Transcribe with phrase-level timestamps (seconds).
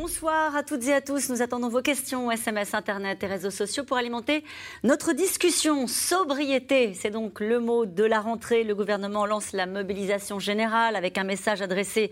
[0.00, 1.28] Bonsoir à toutes et à tous.
[1.28, 4.44] Nous attendons vos questions, SMS, Internet et réseaux sociaux pour alimenter
[4.82, 5.86] notre discussion.
[5.86, 8.64] Sobriété, c'est donc le mot de la rentrée.
[8.64, 12.10] Le gouvernement lance la mobilisation générale avec un message adressé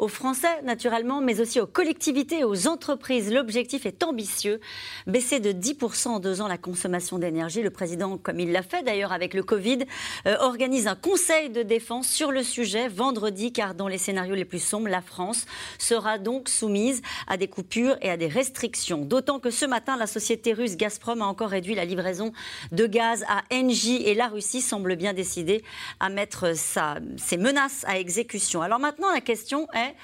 [0.00, 3.32] aux Français, naturellement, mais aussi aux collectivités aux entreprises.
[3.32, 4.58] L'objectif est ambitieux.
[5.06, 7.62] Baisser de 10% en deux ans la consommation d'énergie.
[7.62, 9.84] Le président, comme il l'a fait d'ailleurs avec le Covid,
[10.26, 14.44] euh, organise un conseil de défense sur le sujet vendredi, car dans les scénarios les
[14.44, 15.46] plus sombres, la France
[15.78, 19.04] sera donc soumise à des coupures et à des restrictions.
[19.04, 22.32] D'autant que ce matin, la société russe Gazprom a encore réduit la livraison
[22.72, 25.62] de gaz à Engie et la Russie semble bien décidée
[26.00, 28.62] à mettre ses menaces à exécution.
[28.62, 29.94] Alors maintenant, la question est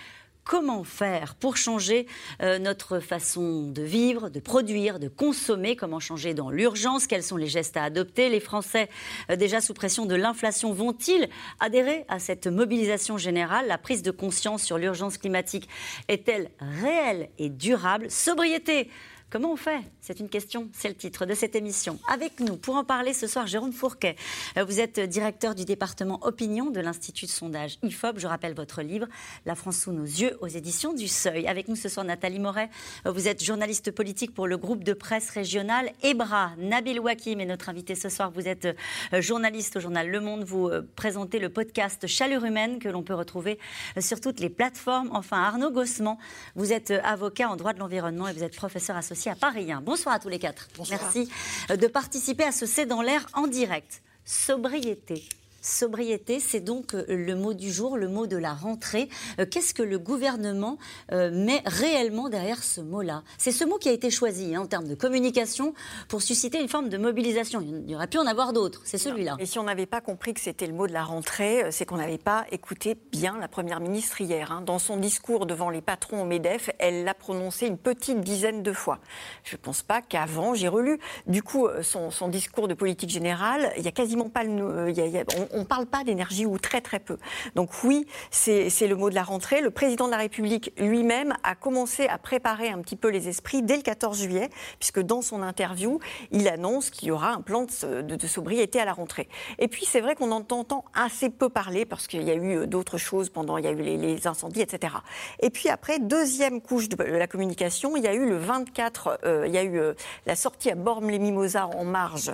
[0.45, 2.07] comment faire pour changer
[2.43, 7.37] euh, notre façon de vivre, de produire, de consommer, comment changer dans l'urgence, quels sont
[7.37, 8.29] les gestes à adopter.
[8.29, 8.89] Les Français,
[9.31, 11.29] euh, déjà sous pression de l'inflation, vont-ils
[11.61, 13.67] adhérer à cette mobilisation générale?
[13.67, 15.69] La prise de conscience sur l'urgence climatique
[16.09, 18.11] est-elle réelle et durable?
[18.11, 18.91] Sobriété
[19.35, 19.81] Comment on fait?
[20.01, 21.99] C'est une question, c'est le titre de cette émission.
[22.07, 24.15] Avec nous, pour en parler ce soir, Jérôme Fourquet.
[24.57, 28.21] Euh, vous êtes directeur du département Opinion de l'Institut de sondage IFOP.
[28.21, 29.09] Je rappelle votre livre,
[29.45, 31.49] La France sous nos yeux, aux éditions du Seuil.
[31.49, 32.71] Avec nous ce soir, Nathalie Moret.
[33.07, 36.53] Euh, vous êtes journaliste politique pour le groupe de presse régional EBRA.
[36.57, 38.31] Nabil Wakim est notre invité ce soir.
[38.31, 40.45] Vous êtes euh, journaliste au journal Le Monde.
[40.45, 43.59] Vous présentez le podcast Chaleur humaine que l'on peut retrouver
[43.99, 45.11] sur toutes les plateformes.
[45.13, 46.21] Enfin, Arnaud Gossement,
[46.55, 49.69] vous êtes avocat en droit de l'environnement et vous êtes professeur associé à Paris.
[49.83, 50.69] Bonsoir à tous les quatre.
[50.91, 51.29] Merci
[51.71, 54.03] euh, de participer à ce C'est dans l'air en direct.
[54.25, 55.23] Sobriété.
[55.65, 59.09] Sobriété, c'est donc euh, le mot du jour, le mot de la rentrée.
[59.41, 60.77] Euh, qu'est-ce que le gouvernement
[61.11, 63.23] euh, met réellement derrière ce mot-là?
[63.39, 65.73] C'est ce mot qui a été choisi hein, en termes de communication
[66.09, 67.63] pour susciter une forme de mobilisation.
[67.63, 69.37] Il y aurait pu en avoir d'autres, c'est celui-là.
[69.39, 71.97] Et si on n'avait pas compris que c'était le mot de la rentrée, c'est qu'on
[71.97, 74.53] n'avait pas écouté bien la Première ministre hier.
[74.53, 74.61] Hein.
[74.61, 78.73] Dans son discours devant les patrons au MEDEF, elle l'a prononcé une petite dizaine de
[78.75, 78.99] fois.
[79.45, 83.83] Je ne pense pas qu'avant, j'ai relu du coup son, discours de politique générale, il
[83.83, 84.91] n'y a quasiment pas le...
[84.91, 87.19] Il y a, on ne parle pas d'énergie ou très très peu.
[87.55, 89.61] Donc oui, c'est le mot de la rentrée.
[89.61, 93.63] Le président de la République lui-même a commencé à préparer un petit peu les esprits
[93.63, 95.99] dès le 14 juillet, puisque dans son interview,
[96.31, 99.29] il annonce qu'il y aura un plan de, sobriété à la rentrée.
[99.59, 100.65] Et puis c'est vrai qu'on entend
[100.95, 103.83] assez peu parler, parce qu'il y a eu d'autres choses pendant, il y a eu
[103.83, 104.95] les, incendies, etc.
[105.41, 109.45] Et puis après, deuxième couche de la communication, il y a eu le 24, euh,
[109.47, 109.95] il y a eu euh,
[110.27, 112.33] la sortie à Bormes-les-Mimosas en marge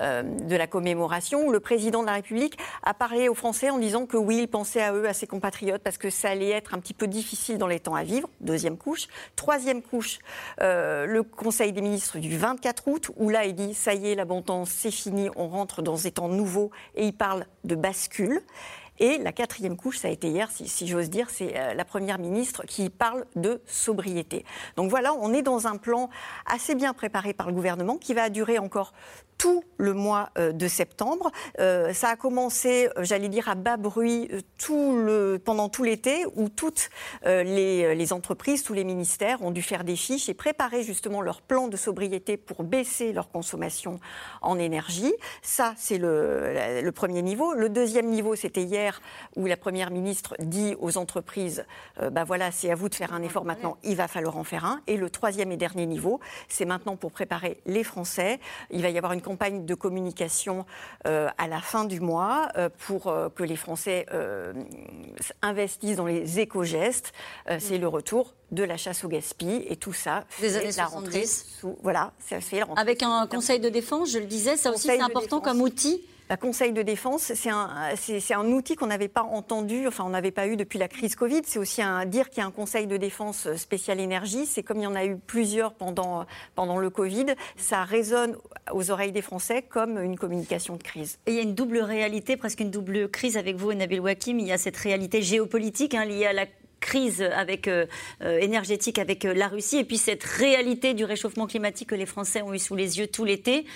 [0.00, 3.78] euh, de la commémoration, où le président de la République a parlé aux Français en
[3.78, 6.74] disant que oui, il pensait à eux, à ses compatriotes, parce que ça allait être
[6.74, 8.28] un petit peu difficile dans les temps à vivre.
[8.40, 9.08] Deuxième couche.
[9.36, 10.18] Troisième couche,
[10.60, 14.14] euh, le Conseil des ministres du 24 août, où là, il dit ça y est,
[14.14, 18.42] l'abondance, c'est fini, on rentre dans des temps nouveaux, et il parle de bascule.
[18.98, 22.18] Et la quatrième couche, ça a été hier, si, j'ose dire, c'est euh, la Première
[22.18, 24.44] ministre qui parle de sobriété.
[24.76, 26.08] Donc voilà, on est dans un plan
[26.46, 28.94] assez bien préparé par le gouvernement qui va durer encore
[29.38, 31.30] tout le mois euh, de septembre.
[31.60, 34.28] Euh, ça a commencé, euh, j'allais dire, à bas bruit
[35.44, 36.90] pendant tout l'été, où toutes
[37.24, 41.68] les, entreprises, tous les ministères ont dû faire des fiches et préparer justement leur plan
[41.68, 44.00] de sobriété pour baisser leur consommation
[44.42, 45.12] en énergie.
[45.42, 47.54] Ça, c'est le, premier niveau.
[47.54, 49.00] Le deuxième niveau, c'était hier,
[49.36, 51.64] où la Première ministre dit aux entreprises,
[52.10, 54.64] bah voilà, c'est à vous de faire un effort maintenant, il va falloir en faire
[54.64, 54.80] un.
[54.86, 58.40] Et le troisième et dernier niveau, c'est maintenant pour préparer les Français.
[58.70, 60.64] Il va y avoir une campagne de communication
[61.06, 64.06] euh, à la fin du mois euh, pour euh, que les Français
[65.42, 67.12] investissent dans les éco-gestes.
[67.58, 71.24] C'est le retour de la chasse au gaspillage et tout ça des années la rentrée
[71.82, 74.86] voilà ça fait la rentrée avec un conseil de défense je le disais ça aussi
[74.86, 79.86] c'est important comme outil la Conseil de défense, c'est un, outil qu'on n'avait pas entendu,
[79.86, 81.42] enfin on n'avait pas eu depuis la crise Covid.
[81.44, 84.46] C'est aussi un, dire qu'il y a un Conseil de défense spécial énergie.
[84.46, 86.26] C'est comme il y en a eu plusieurs pendant,
[86.56, 87.26] le Covid.
[87.56, 88.36] Ça résonne
[88.72, 91.18] aux oreilles des Français comme une communication de crise.
[91.26, 94.40] Il y a une double réalité, presque une double crise avec vous, Nabil Wakim.
[94.40, 96.46] Il y a cette réalité géopolitique hein, liée à la
[96.80, 97.86] crise euh,
[98.22, 102.06] euh, énergétique avec euh, la Russie et puis cette réalité du réchauffement climatique que les
[102.06, 103.66] Français ont eu sous les yeux tout l'été.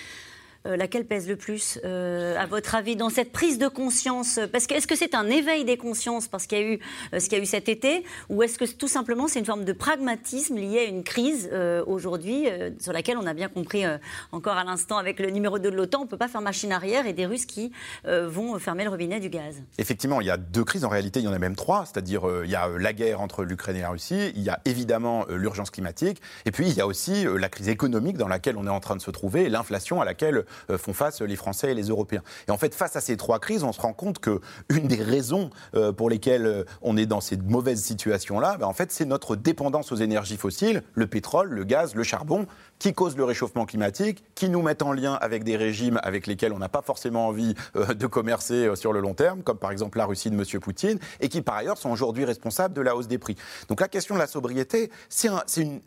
[0.67, 4.39] Euh, laquelle pèse le plus, euh, à votre avis, dans cette prise de conscience?
[4.51, 6.79] Parce que est-ce que c'est un éveil des consciences parce qu'il y a eu
[7.13, 9.45] euh, ce qu'il y a eu cet été, ou est-ce que tout simplement c'est une
[9.45, 11.49] forme de pragmatisme lié à une crise
[11.87, 12.47] aujourd'hui
[12.79, 13.83] sur laquelle on a bien compris
[14.31, 16.71] encore à l'instant avec le numéro 2 de l'OTAN, on ne peut pas faire machine
[16.71, 17.71] arrière et des Russes qui
[18.05, 19.61] vont fermer le robinet du gaz.
[19.77, 20.85] Effectivement, il y a deux crises.
[20.85, 21.85] En réalité, il y en a même trois.
[21.85, 25.25] C'est-à-dire, il y a la guerre entre l'Ukraine et la Russie, il y a évidemment
[25.29, 28.71] l'urgence climatique, et puis il y a aussi la crise économique dans laquelle on est
[28.71, 30.45] en train de se trouver, l'inflation à laquelle
[30.77, 32.23] font face les Français et les Européens.
[32.47, 35.01] Et en fait, face à ces trois crises, on se rend compte que une des
[35.01, 39.05] raisons euh, pour lesquelles euh, on est dans ces mauvaises situations-là, ben, en fait, c'est
[39.05, 42.45] notre dépendance aux énergies fossiles, le pétrole, le gaz, le charbon,
[42.81, 46.51] qui causent le réchauffement climatique, qui nous mettent en lien avec des régimes avec lesquels
[46.51, 50.05] on n'a pas forcément envie de commercer sur le long terme, comme par exemple la
[50.07, 50.59] Russie de M.
[50.59, 53.35] Poutine, et qui par ailleurs sont aujourd'hui responsables de la hausse des prix.
[53.67, 55.29] Donc la question de la sobriété, c'est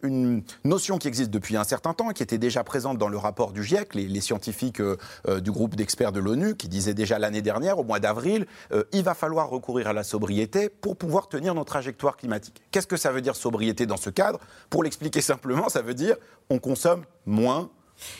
[0.04, 3.50] une, notion qui existe depuis un certain temps, qui était déjà présente dans le rapport
[3.50, 4.96] du GIEC, les, scientifiques euh,
[5.28, 8.84] euh, du groupe d'experts de l'ONU qui disait déjà l'année dernière, au mois d'avril, euh,
[8.92, 12.62] il va falloir recourir à la sobriété pour pouvoir tenir nos trajectoires climatiques.
[12.70, 14.38] Qu'est-ce que ça veut dire sobriété dans ce cadre?
[14.70, 16.16] Pour l'expliquer simplement, ça veut dire
[16.50, 16.83] on consomme
[17.26, 17.70] moins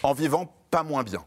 [0.03, 1.25] en vivant pas moins bien.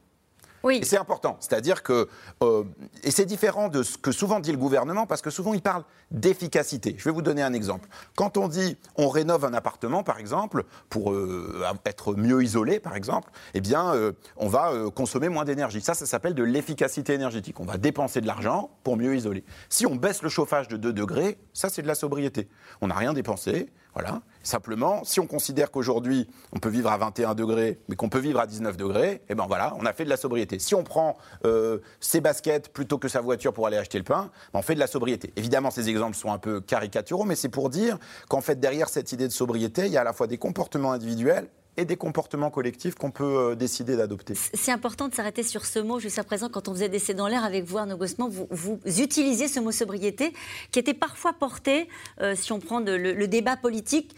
[0.63, 0.81] Oui.
[0.83, 1.37] C'est important.
[1.39, 2.09] C'est-à-dire que.
[2.43, 2.63] Euh,
[3.03, 5.83] et c'est différent de ce que souvent dit le gouvernement, parce que souvent il parle
[6.11, 6.95] d'efficacité.
[6.97, 7.87] Je vais vous donner un exemple.
[8.15, 12.95] Quand on dit on rénove un appartement, par exemple, pour euh, être mieux isolé, par
[12.95, 15.79] exemple, eh bien, euh, on va consommer moins d'énergie.
[15.79, 17.59] Ça, ça s'appelle de l'efficacité énergétique.
[17.59, 19.43] On va dépenser de l'argent pour mieux isoler.
[19.69, 22.49] Si on baisse le chauffage de 2 degrés, ça, c'est de la sobriété.
[22.81, 23.69] On n'a rien dépensé.
[23.93, 24.21] Voilà.
[24.47, 28.39] Simplement, si on considère qu'aujourd'hui, on peut vivre à 21 degrés, mais qu'on peut vivre
[28.39, 30.57] à 19 degrés, eh ben voilà, on a fait de la sobriété.
[30.57, 34.31] Si on prend euh, ses baskets plutôt que sa voiture pour aller acheter le pain,
[34.53, 35.33] ben on fait de la sobriété.
[35.35, 37.97] Évidemment, ces exemples sont un peu caricaturaux, mais c'est pour dire
[38.29, 40.93] qu'en fait, derrière cette idée de sobriété, il y a à la fois des comportements
[40.93, 44.33] individuels et des comportements collectifs qu'on peut euh, décider d'adopter.
[44.53, 45.99] C'est important de s'arrêter sur ce mot.
[45.99, 47.97] Jusqu'à présent, quand on faisait des dans l'air avec vous, Arnaud
[48.29, 50.31] vous, vous, utilisiez ce mot sobriété
[50.71, 51.89] qui était parfois porté,
[52.21, 54.15] euh, si on prend le débat politique,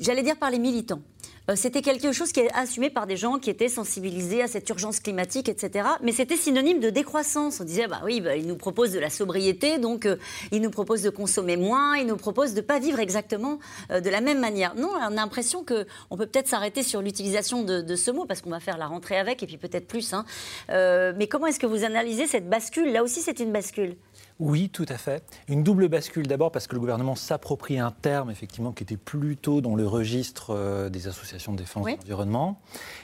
[0.00, 1.02] j'allais dire par les militants.
[1.50, 4.68] Euh, c'était quelque chose qui est assumé par des gens qui étaient sensibilisés à cette
[4.68, 5.88] urgence climatique, etc.
[6.02, 7.60] Mais c'était synonyme de décroissance.
[7.60, 10.16] On disait, bah oui, bah, il nous propose de la sobriété, donc euh,
[10.52, 13.58] il nous propose de consommer moins, il nous propose de ne pas vivre exactement
[13.90, 14.76] euh, de la même manière.
[14.76, 18.50] Non, on a l'impression qu'on peut peut-être s'arrêter sur l'utilisation de, ce mot, parce qu'on
[18.50, 20.14] va faire la rentrée avec, et puis peut-être plus.
[20.14, 20.24] Hein.
[20.68, 22.92] mais comment est-ce que vous analysez cette bascule?
[22.92, 23.96] Là aussi, c'est une bascule.
[24.44, 25.22] Oui, tout à fait.
[25.46, 29.60] Une double bascule d'abord parce que le gouvernement s'approprie un terme effectivement qui était plutôt
[29.60, 32.60] dans le registre euh, des associations de défense de l'environnement.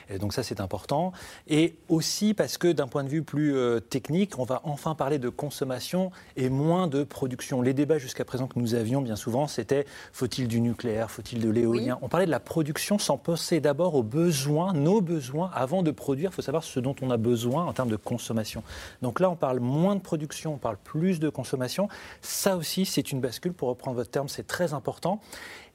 [0.09, 1.13] Et donc ça c'est important.
[1.47, 5.17] Et aussi parce que d'un point de vue plus euh, technique, on va enfin parler
[5.17, 7.61] de consommation et moins de production.
[7.61, 11.49] Les débats jusqu'à présent que nous avions bien souvent, c'était faut-il du nucléaire, faut-il de
[11.49, 11.99] l'éolien?
[12.01, 16.31] On parlait de la production sans penser d'abord aux besoins, nos besoins, avant de produire.
[16.31, 18.61] Il faut savoir ce dont on a besoin en termes de consommation.
[19.01, 21.87] Donc là, on parle moins de production, on parle plus de consommation.
[22.21, 25.19] Ça aussi, c'est une bascule, pour reprendre votre terme, c'est très important.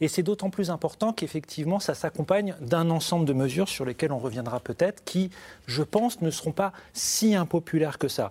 [0.00, 4.18] Et c'est d'autant plus important qu'effectivement, ça s'accompagne d'un ensemble de mesures sur lesquelles on
[4.18, 5.30] reviendra peut-être, qui,
[5.66, 8.30] je pense, ne seront pas si impopulaires que ça.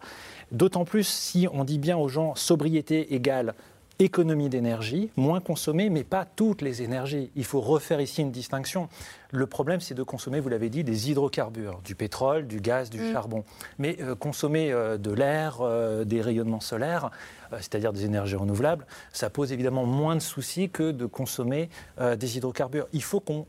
[0.52, 3.56] D'autant plus si on dit bien aux gens sobriété égale
[4.00, 7.32] économie d'énergie, moins consommer, mais pas toutes les énergies.
[7.36, 8.90] Il faut refaire ici une distinction.
[9.32, 13.00] Le problème, c'est de consommer, vous l'avez dit, des hydrocarbures, du pétrole, du gaz, du
[13.00, 13.12] mm.
[13.14, 13.44] charbon.
[13.78, 17.12] Mais euh, consommer euh, de l'air, euh, des rayonnements solaires,
[17.52, 21.70] c'est-à-dire des énergies renouvelables, ça pose évidemment moins de soucis que de consommer
[22.00, 22.88] des hydrocarbures.
[22.94, 23.46] Il faut qu'on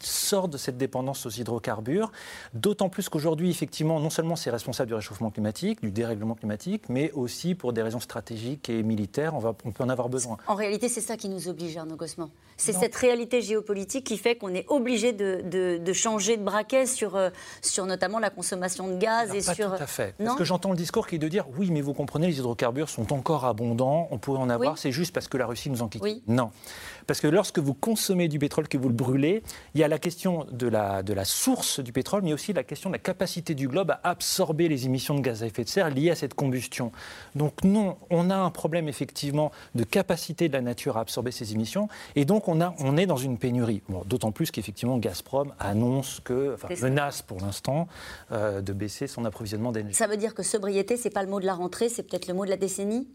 [0.00, 2.12] sort de cette dépendance aux hydrocarbures,
[2.54, 7.10] d'autant plus qu'aujourd'hui, effectivement, non seulement c'est responsable du réchauffement climatique, du dérèglement climatique, mais
[7.12, 10.36] aussi pour des raisons stratégiques et militaires, on, va, on peut en avoir besoin.
[10.46, 12.30] En réalité, c'est ça qui nous oblige, Arnaud Gossement.
[12.56, 15.42] C'est cette réalité géopolitique qui fait qu'on est obligé de,
[15.78, 17.30] de, changer de braquet sur, euh,
[17.62, 19.76] sur notamment la consommation de gaz et pas sur...
[19.76, 20.14] Tout à fait.
[20.18, 22.88] Parce que j'entends le discours qui est de dire oui, mais vous comprenez, les hydrocarbures
[22.88, 25.88] sont encore abondants, on pourrait en avoir, c'est juste parce que la Russie nous en
[25.88, 26.02] quitte.
[26.02, 26.22] Oui.
[26.26, 26.50] Non.
[27.06, 29.42] Parce que lorsque vous consommez du pétrole, que vous le brûlez,
[29.74, 32.64] il y a la question de la, de la source du pétrole, mais aussi la
[32.64, 35.68] question de la capacité du globe à absorber les émissions de gaz à effet de
[35.68, 36.92] serre liées à cette combustion.
[37.34, 41.52] Donc non, on a un problème effectivement de capacité de la nature à absorber ces
[41.52, 43.82] émissions, et donc on, a, on est dans une pénurie.
[44.06, 47.88] D'autant plus qu'effectivement Gazprom annonce que, enfin menace pour l'instant,
[48.32, 49.96] euh, de baisser son approvisionnement d'énergie.
[49.96, 52.34] Ça veut dire que sobriété, c'est pas le mot de la rentrée, c'est peut-être le
[52.34, 53.08] mot de la décennie?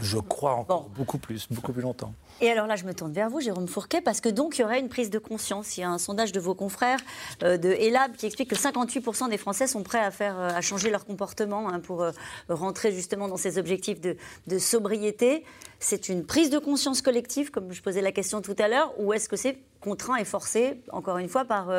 [0.00, 2.12] Je crois encore beaucoup plus, beaucoup plus longtemps.
[2.40, 4.64] Et alors là, je me tourne vers vous, Jérôme Fourquet, parce que donc il y
[4.64, 5.76] aurait une prise de conscience.
[5.76, 6.98] Il y a un sondage de vos confrères
[7.42, 10.60] euh, de Elab qui explique que 58% des Français sont prêts à, faire, euh, à
[10.60, 12.10] changer leur comportement hein, pour euh,
[12.48, 14.16] rentrer justement dans ces objectifs de,
[14.48, 15.44] de sobriété.
[15.78, 19.12] C'est une prise de conscience collective, comme je posais la question tout à l'heure, ou
[19.12, 21.70] est-ce que c'est contraint et forcé, encore une fois, par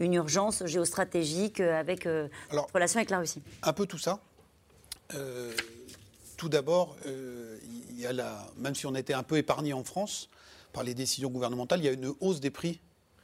[0.00, 2.06] une urgence géostratégique avec
[2.50, 3.40] Alors, relation avec la Russie?
[3.62, 4.18] Un peu tout ça.
[6.42, 6.96] Tout d'abord,
[8.56, 10.28] même si on était un peu épargné en France
[10.72, 12.80] par les décisions gouvernementales, il y a une hausse des prix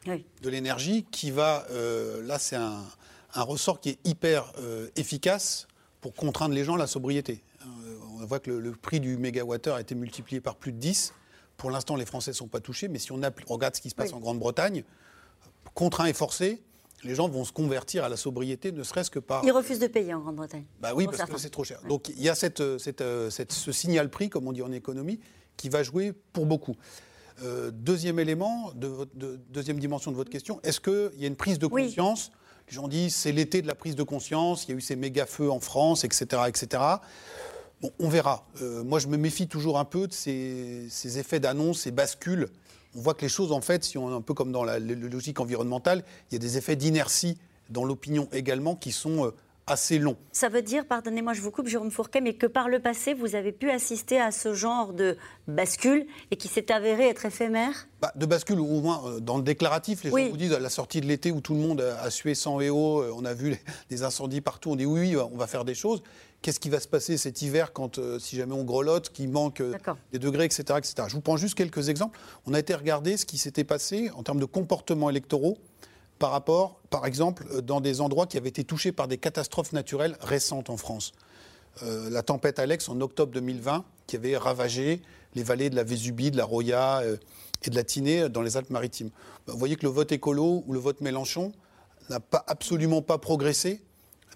[0.07, 2.85] de l'énergie qui va, euh, là c'est un,
[3.35, 5.67] ressort qui est hyper euh, efficace
[6.01, 7.43] pour contraindre les gens à la sobriété.
[7.63, 11.13] Euh, on voit que le, prix du mégawattheure a été multiplié par plus de 10.
[11.57, 13.97] Pour l'instant, les Français ne sont pas touchés, mais si on, regarde ce qui se
[13.97, 14.85] passe en Grande-Bretagne,
[15.75, 16.63] contraint et forcé,
[17.05, 19.45] les gens vont se convertir à la sobriété, ne serait-ce que par.
[19.45, 20.65] Ils refusent de payer en Grande-Bretagne.
[20.81, 21.81] Bah oui, parce que c'est trop cher.
[21.89, 25.21] Donc il y a cette, ce signal prix, comme on dit en économie,
[25.57, 26.77] qui va jouer pour beaucoup.
[27.43, 29.09] Euh, deuxième élément, de,
[29.51, 32.33] deuxième dimension de votre question, est-ce qu'il y a une prise de conscience?
[32.69, 34.97] Les gens disent c'est l'été de la prise de conscience, il y a eu ces
[34.97, 36.43] méga feux en France, etc.
[36.49, 36.83] etc.
[37.81, 38.45] Bon, on verra.
[38.61, 42.49] Euh, moi, je me méfie toujours un peu de ces, ces effets d'annonce, ces bascules
[42.95, 44.79] on voit que les choses, en fait, si on est un peu comme dans la,
[44.79, 47.39] logique environnementale, il y a des effets d'inertie
[47.71, 49.35] dans l'opinion également qui sont euh,
[49.67, 50.17] assez longs.
[50.33, 53.35] Ça veut dire, pardonnez-moi, je vous coupe, Jérôme Fourquet, mais que par le passé, vous
[53.35, 55.17] avez pu assister à ce genre de
[55.47, 57.89] bascule et qui s'est avéré être éphémère?
[58.01, 60.61] Bah, De bascule, ou au moins euh, dans le déclaratif, les gens vous disent à
[60.61, 63.25] la sortie de l'été où tout le monde a sué sans et eau, euh, on
[63.25, 63.57] a vu
[63.91, 66.03] des incendies partout, on dit oui, oui, on va faire des choses.
[66.43, 69.63] Qu'est-ce qui va se passer cet hiver quand, euh, si jamais on grelotte, qu'il manque
[70.13, 70.95] des degrés, etc., etc.
[71.09, 72.19] Je vous prends juste quelques exemples.
[72.47, 75.59] On a été regarder ce qui s'était passé en termes de comportements électoraux
[76.19, 80.17] par rapport, par exemple, dans des endroits qui avaient été touchés par des catastrophes naturelles
[80.21, 81.13] récentes en France.
[81.83, 85.01] la tempête Alex en octobre 2020, qui avait ravagé
[85.35, 87.17] les vallées de la Vésubie, de la Roya euh,
[87.63, 89.11] et de la Tinée dans les Alpes-Maritimes.
[89.47, 91.53] Bah, vous voyez que le vote écolo ou le vote Mélenchon
[92.11, 93.83] n'a pas, absolument pas progressé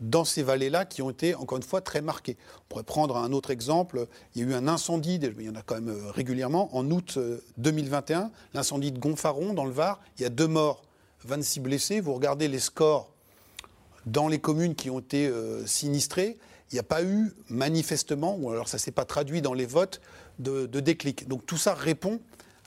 [0.00, 2.36] dans ces vallées-là qui ont été, encore une fois, très marquées.
[2.58, 4.06] On pourrait prendre un autre exemple.
[4.34, 6.90] Il y a eu un incendie, il y en a quand même euh, régulièrement, en
[6.90, 7.18] août
[7.58, 10.00] 2021, euh, l'incendie de Gonfaron, dans le Var.
[10.18, 10.82] Il y a deux morts,
[11.24, 12.00] 26 blessés.
[12.00, 13.10] Vous regardez les scores
[14.06, 15.30] dans les communes qui ont été
[15.64, 16.36] sinistrées.
[16.72, 19.66] Il n'y a pas eu, manifestement, ou alors ça ne s'est pas traduit dans les
[19.66, 20.00] votes,
[20.38, 21.28] de, déclic.
[21.28, 22.20] Donc tout ça répond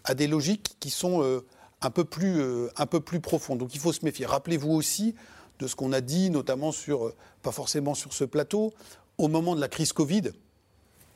[0.04, 1.44] à des logiques qui sont euh,
[1.82, 3.58] un, peu plus, euh, un peu plus profondes.
[3.58, 4.26] Donc il faut se méfier.
[4.26, 5.16] Rappelez-vous aussi
[5.60, 8.74] de ce qu'on a dit, notamment sur, euh, pas forcément sur ce plateau,
[9.18, 10.32] au moment de la crise Covid,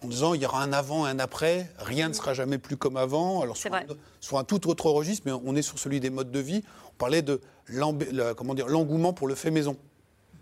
[0.03, 2.77] en disant il y aura un avant et un après, rien ne sera jamais plus
[2.77, 3.41] comme avant.
[3.41, 3.81] Alors sur un,
[4.19, 6.63] sur un, tout autre registre, mais on est sur celui des modes de vie.
[6.88, 9.77] On parlait de l'engouement pour le fait maison.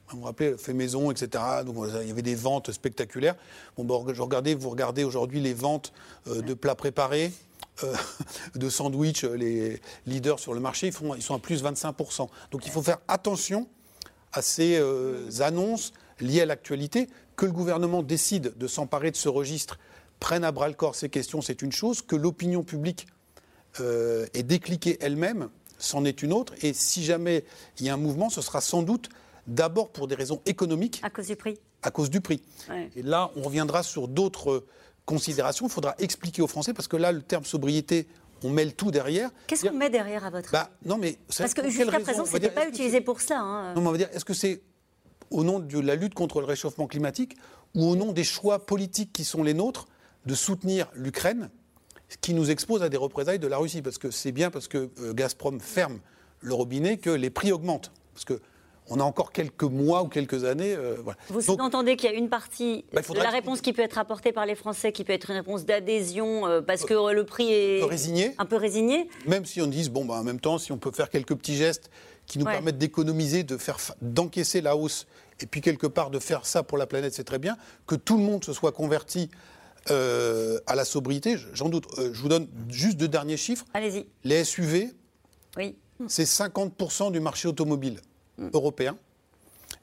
[0.09, 1.43] Vous vous rappelez, fait maison, etc.
[1.65, 3.35] Donc, il y avait des ventes spectaculaires.
[3.77, 5.91] Bon, bah, je regardais, vous regardez aujourd'hui les ventes
[6.27, 7.33] euh, de plats préparés,
[7.83, 7.93] euh,
[8.55, 12.29] de sandwichs, euh, les leaders sur le marché, ils, font, ils sont à plus 25%.
[12.51, 13.67] Donc il faut faire attention
[14.38, 14.82] à ces
[15.41, 17.10] annonces liées à l'actualité.
[17.36, 19.77] Que le gouvernement décide de s'emparer de ce registre,
[20.20, 22.01] prenne à bras le corps ces questions, c'est une chose.
[22.01, 23.08] Que l'opinion publique
[23.79, 26.53] ait décliqué elle-même, c'en est une autre.
[26.63, 27.44] Et si jamais
[27.79, 29.10] il y a un mouvement, ce sera sans doute
[29.48, 31.00] D'abord pour des raisons économiques.
[31.03, 31.58] À cause du prix.
[31.82, 32.41] À cause du prix.
[32.98, 34.65] Et là, on reviendra sur d'autres
[35.06, 35.67] considérations.
[35.67, 38.08] Il faudra expliquer aux Français, parce que là, le terme sobriété,
[38.44, 39.29] on met le tout derrière.
[39.48, 42.50] Qu'est-ce qu'on met derrière à votre bah, non, mais Parce que jusqu'à présent, ce n'était
[42.50, 43.39] pas utilisé pour ça.
[43.39, 43.74] Hein.
[43.74, 44.62] Non, mais on va dire, est-ce que c'est
[45.29, 47.38] au nom de la lutte contre le réchauffement climatique
[47.75, 49.88] ou au nom des choix politiques qui sont les nôtres
[50.25, 51.50] de soutenir l'Ukraine,
[52.22, 53.82] qui nous expose à des représailles de la Russie?
[53.82, 56.00] Parce que c'est bien parce que euh, Gazprom ferme
[56.41, 57.91] le robinet que les prix augmentent.
[58.13, 58.39] Parce que
[58.89, 60.74] on a encore quelques mois ou quelques années.
[60.74, 60.96] Euh,
[61.29, 64.32] Vous entendez qu'il y a une partie bah, de la réponse qui peut être apportée
[64.32, 67.82] par les Français, qui peut être une réponse d'adhésion euh, parce que le prix est
[68.38, 69.10] un peu résigné.
[69.25, 71.56] Même si on dise, bon, bah, en même temps, si on peut faire quelques petits
[71.56, 71.89] gestes
[72.25, 75.08] qui nous permettent d'économiser, de faire, d'encaisser la hausse,
[75.39, 77.58] et puis quelque part de faire ça pour la planète, c'est très bien.
[77.86, 79.29] Que tout le monde se soit converti
[79.91, 81.86] euh, à la sobriété, j'en doute.
[81.98, 83.65] je vous donne juste deux derniers chiffres.
[83.74, 84.06] Allez-y.
[84.25, 84.89] Les SUV,
[85.56, 85.77] oui.
[86.08, 88.01] c'est 50% du marché automobile.
[88.38, 88.50] Mm.
[88.53, 88.98] européens.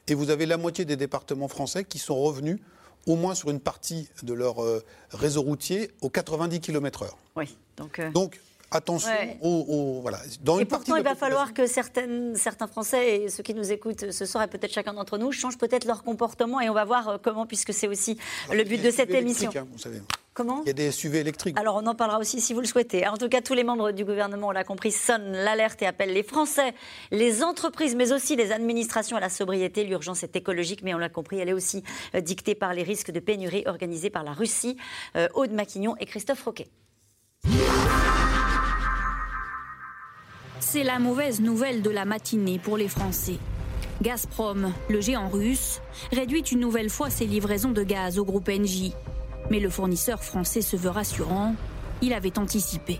[0.07, 2.59] Et vous avez la moitié des départements français qui sont revenus
[3.07, 7.09] au moins sur une partie de leur euh, réseau routier aux 90 km/h.
[7.35, 7.99] Oui, donc.
[7.99, 8.39] Euh, donc
[8.75, 10.19] attention aux, voilà.
[10.41, 14.11] Dans et pourtant, il va falloir que certaines, certains Français et ceux qui nous écoutent
[14.11, 17.07] ce soir et peut-être chacun d'entre nous changent peut-être leur comportement et on va voir
[17.09, 18.17] euh, comment, puisque c'est aussi
[18.51, 19.51] le but de cette émission.
[19.55, 20.01] Hein, vous savez.
[20.35, 21.57] Comment Il y a des SUV électriques.
[21.57, 23.07] Alors on en parlera aussi si vous le souhaitez.
[23.07, 26.11] En tout cas, tous les membres du gouvernement, on l'a compris, sonnent l'alerte et appellent
[26.11, 26.73] les Français,
[27.11, 29.85] les entreprises, mais aussi les administrations à la sobriété.
[29.85, 31.83] L'urgence est écologique, mais on l'a compris, elle est aussi
[32.15, 34.75] euh, dictée par les risques de pénurie organisés par la Russie.
[35.15, 36.67] Euh, Aude Maquignon et Christophe Roquet.
[40.67, 43.37] C'est la mauvaise nouvelle de la matinée pour les Français.
[44.01, 45.79] Gazprom, le géant russe,
[46.11, 48.95] réduit une nouvelle fois ses livraisons de gaz au groupe Engie.
[49.51, 51.53] Mais le fournisseur français se veut rassurant,
[52.01, 52.99] il avait anticipé.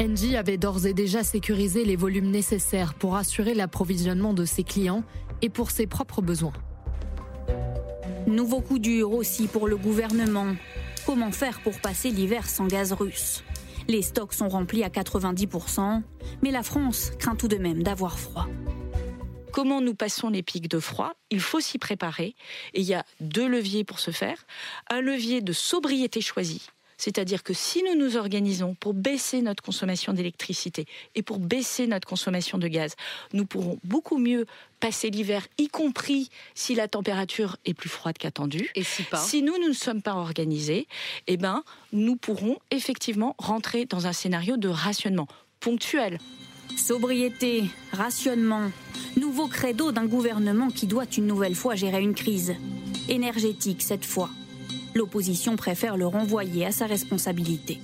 [0.00, 5.04] Engie avait d'ores et déjà sécurisé les volumes nécessaires pour assurer l'approvisionnement de ses clients
[5.42, 6.54] et pour ses propres besoins.
[8.26, 10.56] Nouveau coup dur aussi pour le gouvernement.
[11.06, 13.44] Comment faire pour passer l'hiver sans gaz russe?
[13.88, 16.02] Les stocks sont remplis à 90%,
[16.42, 18.48] mais la France craint tout de même d'avoir froid
[19.52, 21.12] comment nous passons les pics de froid?
[21.30, 22.34] Il faut s'y préparer.
[22.74, 24.44] Et il y a deux leviers pour ce faire.
[24.90, 26.66] Un levier de sobriété choisie.
[27.02, 32.06] C'est-à-dire que si nous nous organisons pour baisser notre consommation d'électricité et pour baisser notre
[32.06, 32.94] consommation de gaz,
[33.32, 34.46] nous pourrons beaucoup mieux
[34.78, 38.70] passer l'hiver, y compris si la température est plus froide qu'attendue.
[38.76, 40.86] Et si pas Si nous, nous ne sommes pas organisés,
[41.26, 45.26] eh ben, nous pourrons effectivement rentrer dans un scénario de rationnement
[45.58, 46.18] ponctuel.
[46.76, 48.70] Sobriété, rationnement,
[49.16, 52.54] nouveau credo d'un gouvernement qui doit une nouvelle fois gérer une crise.
[53.08, 54.30] Énergétique cette fois.
[54.94, 57.80] L'opposition préfère le renvoyer à sa responsabilité.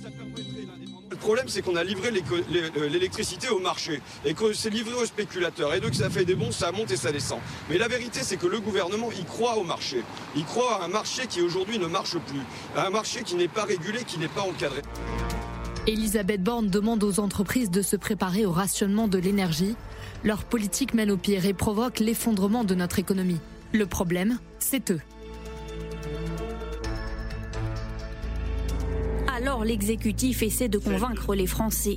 [1.09, 5.73] Le problème, c'est qu'on a livré l'électricité au marché et que c'est livré aux spéculateurs.
[5.73, 7.39] Et donc, ça fait des bons, ça monte et ça descend.
[7.69, 10.03] Mais la vérité, c'est que le gouvernement, il croit au marché.
[10.35, 12.39] Il croit à un marché qui aujourd'hui ne marche plus.
[12.75, 14.81] À un marché qui n'est pas régulé, qui n'est pas encadré.
[15.87, 19.75] Elisabeth Borne demande aux entreprises de se préparer au rationnement de l'énergie.
[20.23, 23.39] Leur politique mène au pire et provoque l'effondrement de notre économie.
[23.73, 25.01] Le problème, c'est eux.
[29.41, 31.95] Alors l'exécutif essaie de convaincre les Français.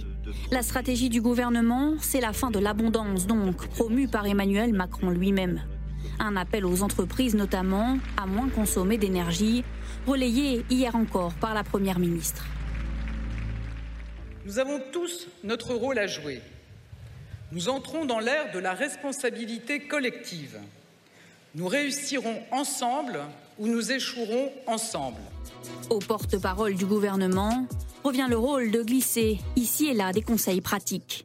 [0.52, 5.60] La stratégie du gouvernement, c'est la fin de l'abondance, donc promue par Emmanuel Macron lui-même.
[6.20, 9.64] Un appel aux entreprises notamment à moins consommer d'énergie,
[10.06, 12.46] relayé hier encore par la Première ministre.
[14.46, 16.40] Nous avons tous notre rôle à jouer.
[17.50, 20.58] Nous entrons dans l'ère de la responsabilité collective.
[21.56, 23.18] Nous réussirons ensemble
[23.58, 25.18] ou nous échouerons ensemble.
[25.90, 27.66] Au porte-parole du gouvernement
[28.04, 31.24] revient le rôle de glisser ici et là des conseils pratiques.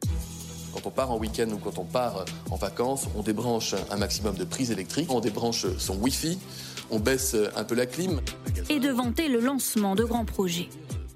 [0.72, 4.36] Quand on part en week-end ou quand on part en vacances, on débranche un maximum
[4.36, 6.38] de prises électriques, on débranche son Wi-Fi,
[6.90, 8.20] on baisse un peu la clim.
[8.68, 10.68] Et de vanter le lancement de grands projets.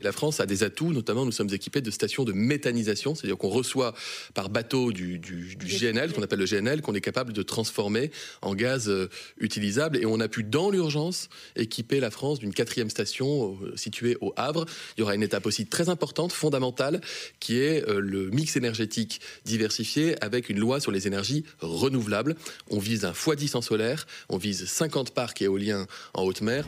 [0.02, 3.48] La France a des atouts, notamment nous sommes équipés de stations de méthanisation, c'est-à-dire qu'on
[3.48, 3.94] reçoit
[4.34, 8.88] par bateau du, GNL, qu'on appelle le GNL, qu'on est capable de transformer en gaz
[8.88, 9.98] euh, utilisable.
[9.98, 14.32] Et on a pu, dans l'urgence, équiper la France d'une quatrième station euh, située au
[14.36, 14.66] Havre.
[14.96, 17.00] Il y aura une étape aussi très importante, fondamentale,
[17.40, 22.36] qui est euh, le mix énergétique diversifié avec une loi sur les énergies renouvelables.
[22.70, 26.66] On vise un x10 en solaire, on vise 50 parcs éoliens en haute mer.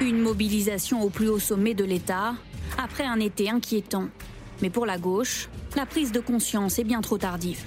[0.00, 2.34] Une mobilisation au plus haut sommet de l'État
[2.78, 4.08] après un été inquiétant.
[4.60, 7.64] Mais pour la gauche, la prise de conscience est bien trop tardive.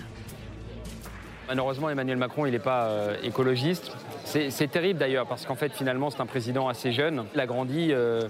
[1.47, 3.91] Malheureusement, Emmanuel Macron, il n'est pas euh, écologiste.
[4.23, 7.25] C'est terrible d'ailleurs, parce qu'en fait, finalement, c'est un président assez jeune.
[7.35, 8.21] Il a grandi, euh,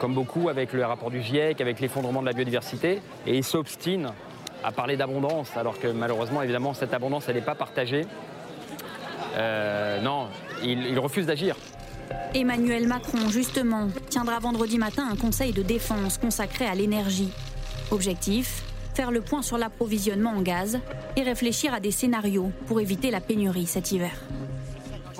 [0.00, 4.10] comme beaucoup, avec le rapport du GIEC, avec l'effondrement de la biodiversité, et il s'obstine
[4.64, 8.04] à parler d'abondance, alors que malheureusement, évidemment, cette abondance, elle n'est pas partagée.
[9.36, 10.26] Euh, non,
[10.62, 11.56] il refuse d'agir.
[12.34, 17.30] Emmanuel Macron, justement, tiendra vendredi matin un conseil de défense consacré à l'énergie.
[17.90, 18.62] Objectif
[18.96, 20.80] faire le point sur l'approvisionnement en gaz
[21.16, 24.12] et réfléchir à des scénarios pour éviter la pénurie cet hiver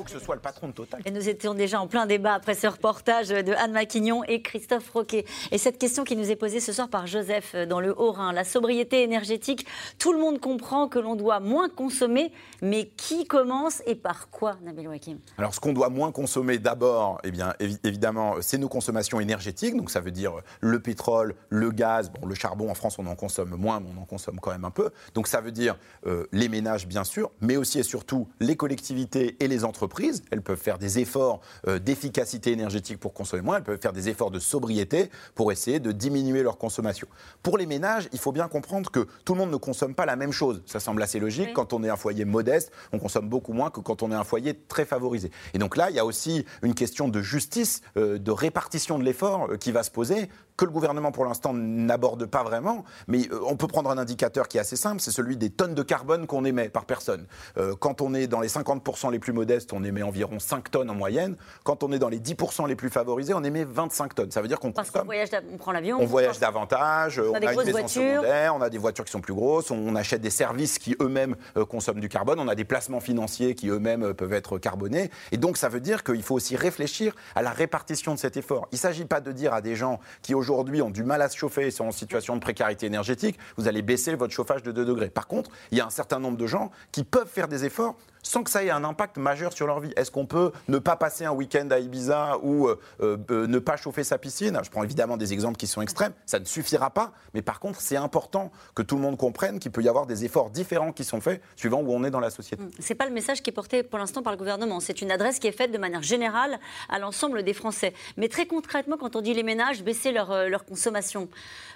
[0.06, 1.00] que ce soit le patron de Total.
[1.04, 4.88] Et nous étions déjà en plein débat après ce reportage de Anne Maquignon et Christophe
[4.90, 5.24] Roquet.
[5.50, 8.44] Et cette question qui nous est posée ce soir par Joseph dans le Haut-Rhin, la
[8.44, 9.66] sobriété énergétique,
[9.98, 14.56] tout le monde comprend que l'on doit moins consommer, mais qui commence et par quoi,
[14.62, 15.18] Nabil Wakim?
[15.38, 19.76] Alors, ce qu'on doit moins consommer d'abord, eh bien, évidemment, c'est nos consommations énergétiques.
[19.76, 22.10] Donc, ça veut dire le pétrole, le gaz.
[22.10, 24.64] Bon, le charbon, en France, on en consomme moins, mais on en consomme quand même
[24.64, 24.90] un peu.
[25.14, 29.36] Donc, ça veut dire euh, les ménages, bien sûr, mais aussi et surtout les collectivités
[29.40, 29.95] et les entreprises
[30.30, 34.08] elles peuvent faire des efforts euh, d'efficacité énergétique pour consommer moins, elles peuvent faire des
[34.08, 37.08] efforts de sobriété pour essayer de diminuer leur consommation.
[37.42, 40.16] Pour les ménages, il faut bien comprendre que tout le monde ne consomme pas la
[40.16, 40.62] même chose.
[40.66, 41.52] Ça semble assez logique.
[41.54, 44.24] Quand on est un foyer modeste, on consomme beaucoup moins que quand on est un
[44.24, 45.30] foyer très favorisé.
[45.54, 49.04] Et donc là, il y a aussi une question de justice, euh, de répartition de
[49.04, 53.28] l'effort euh, qui va se poser que le gouvernement pour l'instant n'aborde pas vraiment, mais
[53.30, 55.82] euh, on peut prendre un indicateur qui est assez simple, c'est celui des tonnes de
[55.82, 57.26] carbone qu'on émet par personne.
[57.58, 60.90] Euh, quand on est dans les 50% les plus modestes, on émet environ 5 tonnes
[60.90, 61.36] en moyenne.
[61.64, 64.30] Quand on est dans les 10% les plus favorisés, on émet 25 tonnes.
[64.30, 64.72] Ça veut dire qu'on
[65.04, 65.98] voyage, on prend l'avion.
[66.00, 68.22] On, voyage davantage, on, a, des voitures.
[68.54, 71.64] on a des voitures qui sont plus grosses, on achète des services qui eux-mêmes euh,
[71.64, 75.10] consomment du carbone, on a des placements financiers qui eux-mêmes peuvent être carbonés.
[75.32, 78.68] Et donc ça veut dire qu'il faut aussi réfléchir à la répartition de cet effort.
[78.72, 81.28] Il ne s'agit pas de dire à des gens qui aujourd'hui ont du mal à
[81.28, 84.72] se chauffer et sont en situation de précarité énergétique, vous allez baisser votre chauffage de
[84.72, 85.10] 2 degrés.
[85.10, 87.96] Par contre, il y a un certain nombre de gens qui peuvent faire des efforts
[88.26, 89.92] sans que ça ait un impact majeur sur leur vie.
[89.96, 93.76] Est-ce qu'on peut ne pas passer un week-end à Ibiza ou euh, euh, ne pas
[93.76, 94.58] chauffer sa piscine?
[94.62, 97.80] Je prends évidemment des exemples qui sont extrêmes, ça ne suffira pas, mais par contre,
[97.80, 101.04] c'est important que tout le monde comprenne qu'il peut y avoir des efforts différents qui
[101.04, 102.62] sont faits suivant où on est dans la société.
[102.62, 105.00] Hum, Ce n'est pas le message qui est porté pour l'instant par le gouvernement, c'est
[105.00, 106.58] une adresse qui est faite de manière générale
[106.88, 107.94] à l'ensemble des Français.
[108.16, 111.28] Mais très concrètement, quand on dit les ménages, baisser leur, euh, leur consommation.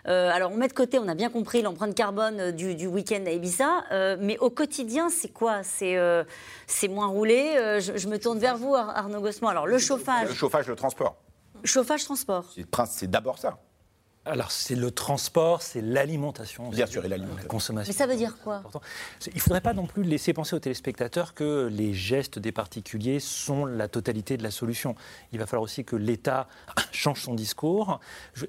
[0.04, 3.30] alors on met de côté, on a bien compris l'empreinte carbone du, du week-end à
[3.30, 5.62] Ibiza, mais au quotidien, c'est quoi?
[5.62, 5.96] C'est
[6.66, 7.54] c'est moins roulé.
[7.56, 9.48] Euh, je, me tourne vers vous, Arnaud Gossement.
[9.48, 10.28] Alors, le chauffage.
[10.28, 11.16] Le chauffage, le transport.
[11.64, 12.44] Chauffage, transport.
[12.86, 13.58] C'est d'abord ça.
[14.26, 16.68] Alors, c'est le transport, c'est l'alimentation.
[16.68, 17.42] Bien sûr, et l'alimentation.
[17.42, 17.90] La consommation.
[17.90, 18.62] Mais ça veut dire quoi?
[19.26, 23.18] Il ne faudrait pas non plus laisser penser aux téléspectateurs que les gestes des particuliers
[23.18, 24.94] sont la totalité de la solution.
[25.32, 26.48] Il va falloir aussi que l'État
[26.92, 27.98] change son discours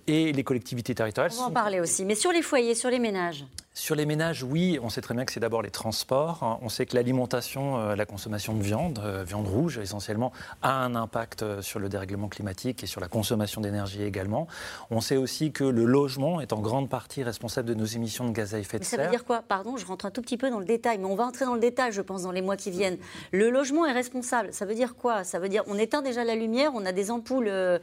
[0.07, 1.31] et les collectivités territoriales.
[1.37, 2.03] On va en parler aussi.
[2.03, 5.23] Mais sur les foyers, sur les ménages sur les ménages, oui, on sait très bien
[5.23, 6.59] que c'est d'abord les transports.
[6.61, 10.93] On sait que l'alimentation, euh, la consommation de viande, euh, viande rouge essentiellement, a un
[10.93, 14.47] impact euh, sur le dérèglement climatique et sur la consommation d'énergie également.
[14.89, 18.33] On sait aussi que le logement est en grande partie responsable de nos émissions de
[18.33, 18.99] gaz à effet de serre.
[18.99, 19.41] Ça veut dire quoi?
[19.41, 21.55] Pardon, je rentre un tout petit peu dans le détail, mais on va entrer dans
[21.55, 22.97] le détail, je pense, dans les mois qui viennent.
[23.31, 24.51] Le logement est responsable.
[24.51, 25.23] Ça veut dire quoi?
[25.23, 27.79] Ça veut dire on éteint déjà la lumière, on a des ampoules, euh,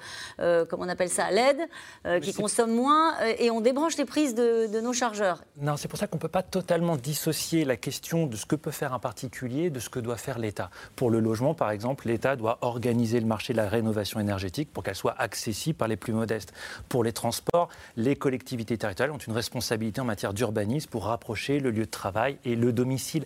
[0.67, 4.81] comme on appelle ça, LED, qui consomment moins, et on débranche les prises de, de
[4.83, 5.43] nos chargeurs.
[5.59, 8.57] Non, c'est pour ça qu'on ne peut pas totalement dissocier la question de ce que
[8.57, 10.71] peut faire un particulier de ce que doit faire l'État.
[10.97, 14.83] Pour le logement, par exemple, l'État doit organiser le marché de la rénovation énergétique pour
[14.83, 16.53] qu'elle soit accessible par les plus modestes.
[16.89, 21.71] Pour les transports, les collectivités territoriales ont une responsabilité en matière d'urbanisme pour rapprocher le
[21.71, 23.25] lieu de travail et le domicile.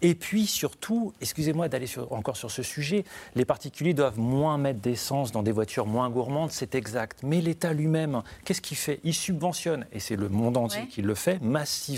[0.00, 3.04] Et puis surtout, excusez-moi d'aller encore sur ce sujet,
[3.36, 7.20] les particuliers doivent moins mettre d'essence dans des voitures moins gourmandes, c'est exact.
[7.22, 8.98] Mais l'État lui-même, qu'est-ce qu'il fait?
[9.04, 11.91] Il subventionne, et c'est le monde entier qui le fait, massivement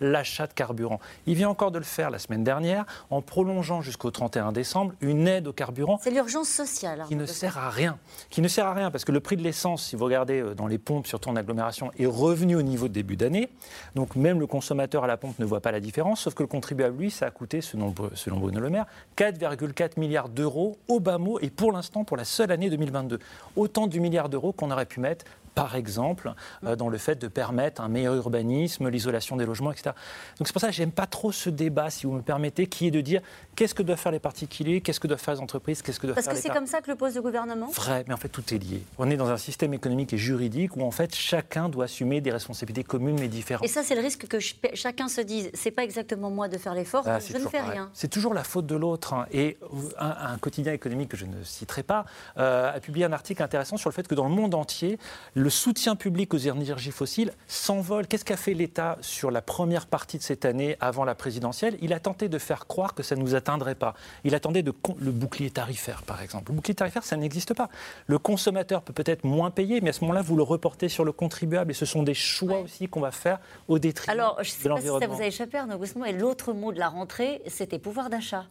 [0.00, 1.00] l'achat de carburant.
[1.26, 5.28] Il vient encore de le faire la semaine dernière en prolongeant jusqu'au 31 décembre une
[5.28, 5.98] aide au carburant.
[6.02, 7.00] C'est l'urgence sociale.
[7.00, 7.98] Hein, qui ne sert à rien.
[8.30, 10.54] Qui ne sert à rien parce que le prix de l'essence, si vous regardez euh,
[10.54, 13.48] dans les pompes, surtout en agglomération, est revenu au niveau de début d'année.
[13.94, 16.46] Donc même le consommateur à la pompe ne voit pas la différence, sauf que le
[16.46, 21.38] contribuable, lui, ça a coûté, selon, Bruno Le Maire, 4,4 milliards d'euros au bas mot
[21.40, 23.18] et pour l'instant pour la seule année 2022.
[23.56, 27.28] Autant du milliard d'euros qu'on aurait pu mettre par exemple, euh, dans le fait de
[27.28, 29.90] permettre un meilleur urbanisme, l'isolation des logements, etc.
[30.38, 32.88] Donc c'est pour ça que j'aime pas trop ce débat, si vous me permettez, qui
[32.88, 33.22] est de dire
[33.56, 36.16] qu'est-ce que doivent faire les particuliers, qu'est-ce que doivent faire les entreprises, qu'est-ce que doivent
[36.16, 37.68] Parce faire que c'est comme ça que le pose le gouvernement?
[37.70, 38.82] Vrai, mais en fait tout est lié.
[38.98, 42.32] On est dans un système économique et juridique où en fait chacun doit assumer des
[42.32, 43.64] responsabilités communes mais différentes.
[43.64, 46.74] Et ça c'est le risque que chacun se dise c'est pas exactement moi de faire
[46.74, 47.90] l'effort, ah, je ne fais rien.
[47.94, 49.14] C'est toujours la faute de l'autre.
[49.14, 49.26] Hein.
[49.32, 49.56] Et
[49.98, 52.04] un, quotidien économique que je ne citerai pas
[52.38, 54.98] euh, a publié un article intéressant sur le fait que dans le monde entier,
[55.34, 58.06] le soutien public aux énergies fossiles s'envole.
[58.06, 61.76] Qu'est-ce qu'a fait l'État sur la première partie de cette année avant la présidentielle?
[61.80, 63.94] Il a tenté de faire croire que ça ne nous atteindrait pas.
[64.24, 66.50] Il attendait de le bouclier tarifaire, par exemple.
[66.52, 67.68] Le bouclier tarifaire, ça n'existe pas.
[68.06, 71.12] Le consommateur peut peut-être moins payer, mais à ce moment-là, vous le reportez sur le
[71.12, 71.70] contribuable.
[71.70, 74.80] Et ce sont des choix aussi qu'on va faire au détriment Alors, je sais pas
[74.80, 78.46] si ça vous a échappé, Arnaud et l'autre mot de la rentrée, c'était pouvoir d'achat.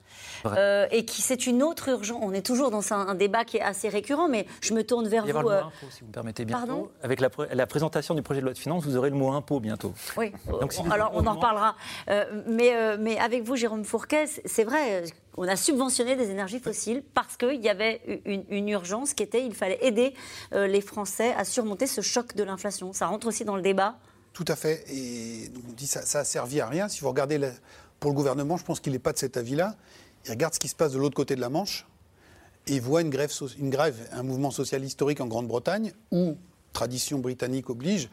[0.46, 2.20] Euh, et qui c'est une autre urgence.
[2.22, 5.26] On est toujours dans un, débat qui est assez récurrent, mais je me tourne vers
[5.26, 5.42] Il vous.
[5.42, 6.58] Le euh, si vous me permettez bien.
[6.58, 6.83] Pardon?
[7.02, 9.60] Avec la, la présentation du projet de loi de finances, vous aurez le mot impôt
[9.60, 9.94] bientôt.
[10.18, 10.32] Oui,
[10.92, 11.76] alors on en reparlera.
[12.10, 15.04] Euh, mais, euh, mais avec vous, Jérôme Fourquet, c'est vrai,
[15.38, 19.54] on a subventionné des énergies fossiles parce qu'il y avait une, urgence qui était il
[19.54, 20.14] fallait aider
[20.54, 22.94] euh, les Français à surmonter ce choc de l'inflation.
[22.94, 23.96] Ça rentre aussi dans le débat
[24.34, 24.84] Tout à fait.
[24.92, 26.88] Et on dit ça, ça a servi à rien.
[26.88, 27.40] Si vous regardez
[28.00, 29.76] pour le gouvernement, je pense qu'il n'est pas de cet avis-là.
[30.26, 31.86] Il regarde ce qui se passe de l'autre côté de la Manche
[32.68, 36.38] et voit une grève, une grève, un mouvement social historique en Grande-Bretagne où
[36.74, 38.10] tradition britannique oblige,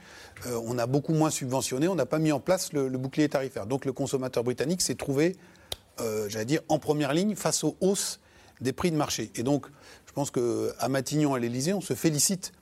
[0.47, 3.67] euh, on a beaucoup moins subventionné, on n'a pas mis en place le, bouclier tarifaire.
[3.67, 5.37] Donc le consommateur britannique s'est trouvé,
[6.01, 8.21] euh, j'allais dire, en première ligne face aux hausses
[8.61, 9.33] des prix de marché.
[9.37, 9.67] Et donc,
[10.07, 12.53] je pense qu'à Matignon, à l'Élysée, on se félicite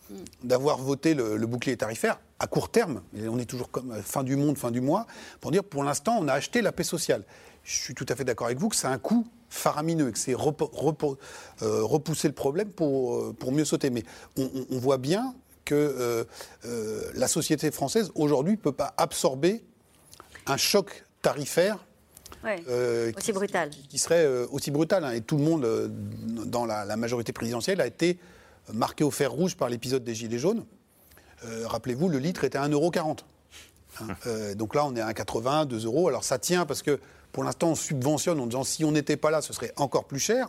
[0.44, 3.02] d'avoir voté le, bouclier tarifaire à court terme.
[3.28, 5.06] on est toujours comme euh, fin du monde, fin du mois,
[5.40, 7.24] pour dire pour l'instant, on a acheté la paix sociale.
[7.64, 10.34] Je suis tout à fait d'accord avec vous que c'est un coût faramineux, que c'est
[10.34, 13.90] repousser le problème pour mieux sauter.
[13.90, 14.04] Mais
[14.36, 15.34] on voit bien
[15.68, 16.26] que
[17.14, 19.64] la société française, aujourd'hui, ne peut pas absorber
[20.46, 21.78] un choc tarifaire
[23.16, 23.70] aussi brutal.
[23.88, 25.04] Qui, serait aussi brutal.
[25.04, 25.12] Hein.
[25.12, 25.90] Et tout le monde,
[26.46, 28.18] dans la, majorité présidentielle, a été
[28.72, 30.64] marqué au fer rouge par l'épisode des Gilets jaunes.
[31.42, 33.18] Rappelez-vous, le litre était à 1,40€.
[34.00, 34.54] Hein.
[34.54, 36.08] donc là, on est à 1,80€, 2 euros.
[36.08, 37.00] Alors ça tient parce que
[37.32, 40.20] pour l'instant, on subventionne en disant si on n'était pas là, ce serait encore plus
[40.20, 40.48] cher.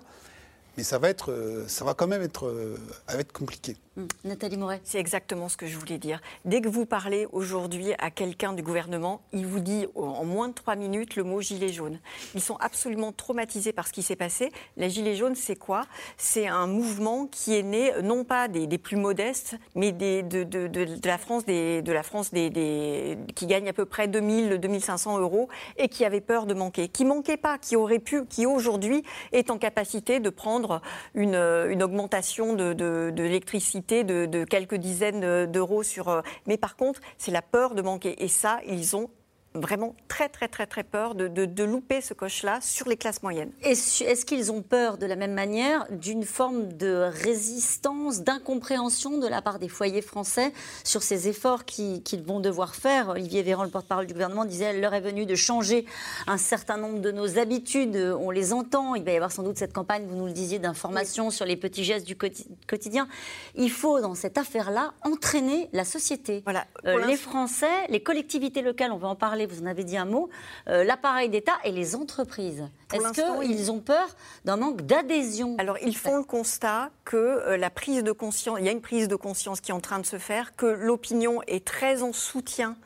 [0.78, 2.78] Mais ça va, être, ça va quand même être,
[3.10, 3.76] être compliqué.
[4.00, 4.08] Mm.
[4.24, 4.82] Nathalie Moret.
[4.84, 6.22] C'est exactement ce que je voulais dire.
[6.46, 10.54] Dès que vous parlez aujourd'hui à quelqu'un du gouvernement, il vous dit en moins de
[10.54, 12.00] trois minutes le mot gilet jaune.
[12.36, 14.52] Ils sont absolument traumatisés par ce qui s'est passé.
[14.78, 15.86] La gilet jaune, c'est quoi?
[16.18, 21.46] C'est un mouvement qui est né non pas des, plus modestes, mais de, la France,
[21.46, 26.46] de la France qui gagne à peu près 2000, 2500 euros et qui avait peur
[26.46, 26.88] de manquer.
[26.88, 30.82] Qui manquait pas, qui aurait pu, qui aujourd'hui est en capacité de prendre
[31.16, 36.10] une, une augmentation de l'électricité de, quelques dizaines d'euros sur.
[36.10, 38.24] Euh, mais par contre, c'est la peur de manquer.
[38.24, 39.10] Et ça, ils ont
[39.56, 43.52] vraiment très très très très peur de, de, louper ce coche-là sur les classes moyennes.
[43.62, 49.42] Est-ce qu'ils ont peur de la même manière d'une forme de résistance, d'incompréhension de la
[49.42, 53.10] part des foyers français sur ces efforts qu'ils vont devoir faire?
[53.10, 55.86] Olivier Véran, le porte-parole du gouvernement, disait l'heure est venue de changer
[56.28, 59.58] un certain nombre de nos habitudes, on les entend, il va y avoir sans doute
[59.58, 63.08] cette campagne, vous nous le disiez, d'information sur les petits gestes du quotidien.
[63.56, 66.42] Il faut dans cette affaire-là entraîner la société.
[66.46, 66.66] Voilà.
[66.86, 70.06] Euh, les Français, les collectivités locales, on va en parler vous en avez dit un
[70.06, 70.30] mot,
[70.68, 72.68] euh, l'appareil d'État et les entreprises.
[72.94, 74.08] Est-ce qu'ils ont peur
[74.46, 75.56] d'un manque d'adhésion?
[75.60, 78.82] Alors, ils font le constat que euh, la prise de conscience, il y a une
[78.82, 82.14] prise de conscience qui est en train de se faire, que l'opinion est très en
[82.14, 82.78] soutien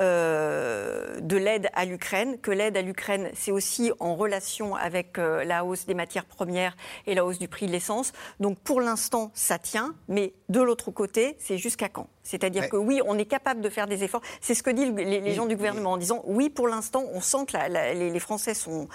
[0.00, 5.44] euh, de l'aide à l'Ukraine, que l'aide à l'Ukraine, c'est aussi en relation avec euh,
[5.44, 6.74] la hausse des matières premières
[7.06, 8.12] et la hausse du prix de l'essence.
[8.40, 12.08] Donc pour l'instant, ça tient, mais de l'autre côté, c'est jusqu'à quand?
[12.22, 14.22] C'est-à-dire que oui, on est capable de faire des efforts.
[14.40, 17.44] C'est ce que disent les, gens du gouvernement en disant oui, pour l'instant, on sent
[17.46, 18.88] que les, Français sont...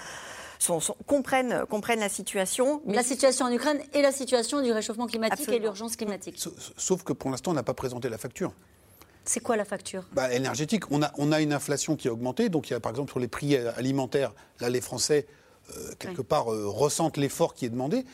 [1.06, 2.82] comprennent, comprennent, la situation.
[2.86, 6.44] La situation en Ukraine et la situation du réchauffement climatique et l'urgence climatique.
[6.76, 8.52] Sauf que pour l'instant, on n'a pas présenté la facture.
[9.28, 10.04] C'est quoi la facture?
[10.12, 10.90] Bah, Énergétique.
[10.90, 12.48] On a, on a une inflation qui a augmenté.
[12.48, 15.26] Donc, il y a par exemple sur les prix alimentaires, là, les Français,
[15.76, 18.06] euh, quelque part, euh, ressentent l'effort qui est demandé.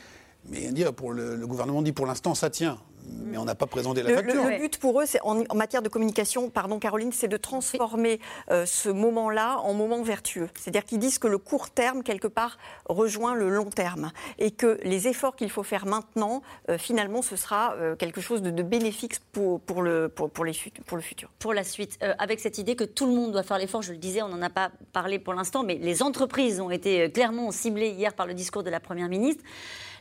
[0.49, 4.03] Mais pour le, le gouvernement dit pour l'instant, ça tient mais on n'a pas présenté
[4.03, 4.45] la facture.
[4.45, 8.19] Le, but pour eux, c'est en, matière de communication, pardon Caroline, c'est de transformer
[8.51, 10.49] euh, ce moment-là en moment vertueux.
[10.55, 14.11] C'est-à-dire qu'ils disent que le court terme, quelque part, rejoint le long terme.
[14.39, 18.41] Et que les efforts qu'il faut faire maintenant, euh, finalement, ce sera euh, quelque chose
[18.41, 20.53] de, bénéfique pour, pour, le, pour, pour, les,
[20.85, 21.31] pour le futur.
[21.39, 23.97] Pour la suite, avec cette idée que tout le monde doit faire l'effort, je le
[23.97, 27.89] disais, on n'en a pas parlé pour l'instant, mais les entreprises ont été clairement ciblées
[27.89, 29.43] hier par le discours de la Première ministre.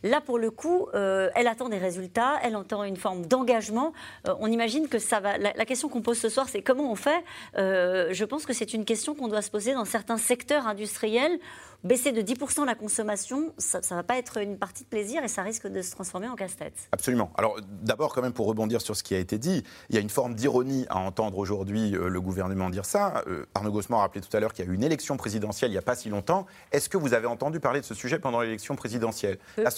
[0.04, 3.94] Là, pour le coup, euh, elle attend des résultats, elle entend une forme d'engagement.
[4.28, 5.38] Euh, on imagine que ça va.
[5.38, 7.24] La, question qu'on pose ce soir, c'est comment on fait?
[7.56, 11.38] Euh, Je pense que c'est une question qu'on doit se poser dans certains secteurs industriels
[11.84, 15.28] baisser de 10% la consommation, ça ne va pas être une partie de plaisir et
[15.28, 16.74] ça risque de se transformer en casse-tête.
[16.92, 17.30] Absolument.
[17.36, 20.00] Alors d'abord, quand même, pour rebondir sur ce qui a été dit, il y a
[20.00, 23.22] une forme d'ironie à entendre aujourd'hui le gouvernement dire ça.
[23.54, 25.74] Arnaud Gossman a rappelé tout à l'heure qu'il y a eu une élection présidentielle il
[25.74, 26.46] n'y a pas si longtemps.
[26.72, 29.38] Est-ce que vous avez entendu parler de ce sujet pendant l'élection présidentielle?
[29.58, 29.70] La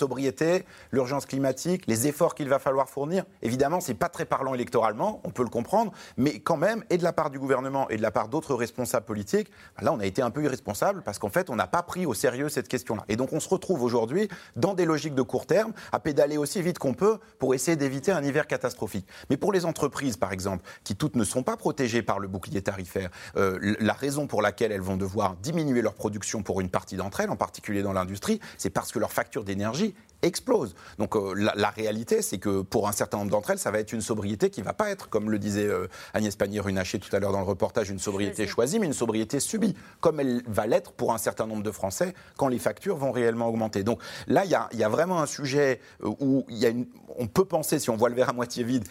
[0.92, 3.24] l'urgence climatique, les efforts qu'il va falloir fournir.
[3.42, 6.98] Évidemment, ce n'est pas très parlant électoralement, on peut le comprendre, mais quand même, et
[6.98, 10.06] de la part du gouvernement et de la part d'autres responsables politiques, là, on a
[10.06, 13.04] été un peu irresponsable parce qu'en fait, on n'a pas pris au sérieux cette question-là.
[13.08, 16.60] Et donc, on se retrouve aujourd'hui dans des logiques de court terme, à pédaler aussi
[16.60, 19.06] vite qu'on peut pour essayer d'éviter un hiver catastrophique.
[19.30, 22.60] Mais pour les entreprises, par exemple, qui toutes ne sont pas protégées par le bouclier
[22.60, 26.96] tarifaire, euh, la raison pour laquelle elles vont devoir diminuer leur production pour une partie
[26.96, 29.94] d'entre elles, en particulier dans l'industrie, c'est parce que leur facture d'énergie
[30.26, 30.74] explose.
[30.98, 33.92] Donc euh, la, réalité, c'est que pour un certain nombre d'entre elles, ça va être
[33.92, 37.18] une sobriété qui ne va pas être, comme le disait euh, Agnès Pannier-Runacher tout à
[37.18, 40.92] l'heure dans le reportage, une sobriété choisie, mais une sobriété subie, comme elle va l'être
[40.92, 43.82] pour un certain nombre de Français quand les factures vont réellement augmenter.
[43.82, 46.86] Donc là, il y, a, vraiment un sujet euh, où y a une,
[47.18, 48.84] on peut penser, si on voit le verre à moitié vide,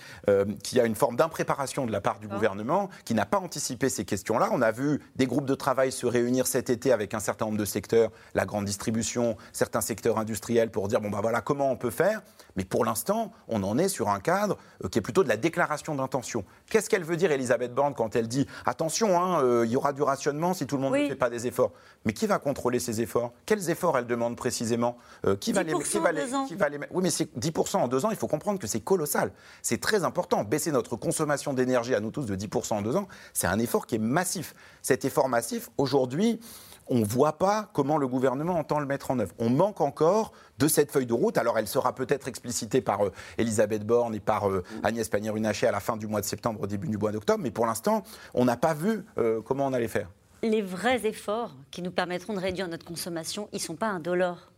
[0.64, 3.90] qu'il y a une forme d'impréparation de la part du gouvernement qui n'a pas anticipé
[3.90, 4.50] ces questions-là.
[4.52, 7.58] On a vu des groupes de travail se réunir cet été avec un certain nombre
[7.58, 11.76] de secteurs, la grande distribution, certains secteurs industriels, pour dire bon bah voilà comment on
[11.76, 12.22] peut faire.
[12.56, 15.38] Mais pour l'instant, on en est sur un cadre euh, qui est plutôt de la
[15.38, 16.46] déclaration d'intention.
[16.70, 19.92] Qu'est-ce qu'elle veut dire, Elisabeth Borne, quand elle dit attention, hein, euh, il y aura
[19.92, 21.72] du rationnement si tout le monde ne fait pas des efforts
[22.06, 23.34] Mais qui va contrôler ces efforts?
[23.48, 25.00] Quels efforts elle demande précisément?
[25.26, 27.88] Euh, qui, va les, qui, va les, qui va les Oui, mais c'est 10% en
[27.88, 29.32] deux ans, il faut comprendre que c'est colossal.
[29.64, 30.44] C'est très important.
[30.44, 33.88] Baisser notre consommation d'énergie à nous tous de 10% en deux ans, c'est un effort
[33.88, 34.54] qui est massif.
[34.84, 36.40] Cet effort massif, aujourd'hui,
[36.88, 39.34] on ne voit pas comment le gouvernement entend le mettre en œuvre.
[39.40, 41.38] On manque encore de cette feuille de route.
[41.38, 45.72] Alors elle sera peut-être explicitée par euh, Elisabeth Borne et par euh, Agnès Pannier-Runacher à
[45.72, 48.46] la fin du mois de septembre, au début du mois d'octobre, mais pour l'instant, on
[48.46, 50.10] n'a pas vu euh, comment on allait faire.
[50.44, 54.52] Les vrais efforts qui nous permettront de réduire notre consommation, ils ne sont pas indolores.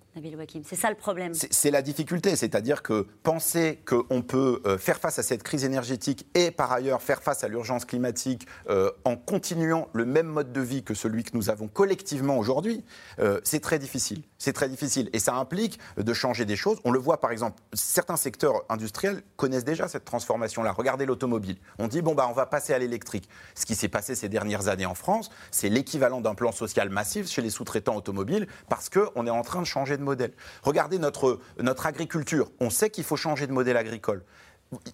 [0.67, 1.33] C'est ça le problème.
[1.33, 6.27] C'est la difficulté, c'est-à-dire que penser qu'on peut euh, faire face à cette crise énergétique
[6.35, 10.61] et par ailleurs faire face à l'urgence climatique euh, en continuant le même mode de
[10.61, 12.83] vie que celui que nous avons collectivement aujourd'hui,
[13.19, 14.23] euh, c'est très difficile.
[14.37, 16.79] C'est très difficile et ça implique de changer des choses.
[16.83, 20.71] On le voit par exemple, certains secteurs industriels connaissent déjà cette transformation-là.
[20.71, 21.57] Regardez l'automobile.
[21.79, 23.29] On dit bon bah on va passer à l'électrique.
[23.55, 27.27] Ce qui s'est passé ces dernières années en France, c'est l'équivalent d'un plan social massif
[27.27, 30.33] chez les sous-traitants automobiles parce qu'on est en train de changer de modèle.
[30.63, 32.51] Regardez notre, notre agriculture.
[32.59, 34.23] On sait qu'il faut changer de modèle agricole.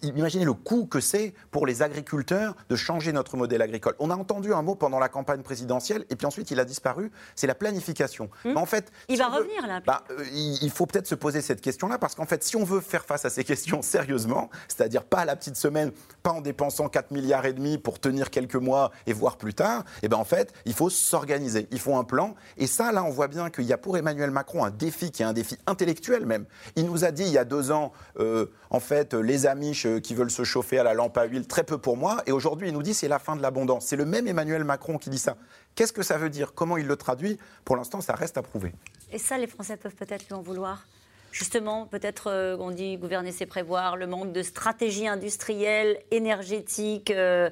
[0.04, 3.96] Imaginez le coût que c'est pour les agriculteurs de changer notre modèle agricole.
[3.98, 7.12] On a entendu un mot pendant la campagne présidentielle et puis ensuite il a disparu,
[7.36, 8.30] c'est la planification.
[8.46, 8.58] Hmm.
[8.58, 9.82] en fait, il va revenir là.
[9.86, 12.82] Bah, euh, il faut peut-être se poser cette question-là parce qu'en fait, si on veut
[12.82, 16.88] faire face à ces questions sérieusement, c'est-à-dire pas à la petite semaine, pas en dépensant
[16.88, 20.18] 4 milliards et demi pour tenir quelques mois et voir plus tard, et eh ben
[20.18, 22.36] en fait, il faut s'organiser, il faut un plan.
[22.58, 25.24] Et ça, là, on voit bien qu'il y a pour Emmanuel Macron un défi qui
[25.24, 26.46] est un défi intellectuel même.
[26.76, 30.00] Il nous a dit il y a deux ans, euh, en fait, les amis euh,
[30.00, 32.22] qui veulent se chauffer à la lampe à huile, très peu pour moi.
[32.26, 33.86] Et aujourd'hui, il nous dit c'est la fin de l'abondance.
[33.86, 35.38] C'est le même Emmanuel Macron qui dit ça.
[35.76, 36.54] Qu'est-ce que ça veut dire?
[36.54, 37.40] Comment il le traduit?
[37.66, 38.74] Pour l'instant, ça reste à prouver.
[39.12, 40.86] Et ça, les Français peuvent peut-être lui en vouloir
[41.34, 47.10] Justement, peut-être, euh, on dit gouverner, c'est prévoir, le manque de stratégie industrielle, énergétique.
[47.10, 47.50] Euh,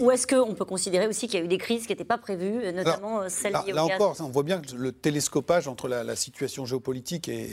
[0.00, 2.16] ou est-ce qu'on peut considérer aussi qu'il y a eu des crises qui n'étaient pas
[2.16, 7.28] prévues, notamment celle là, là encore, on voit bien le télescopage entre la, situation géopolitique
[7.28, 7.50] et,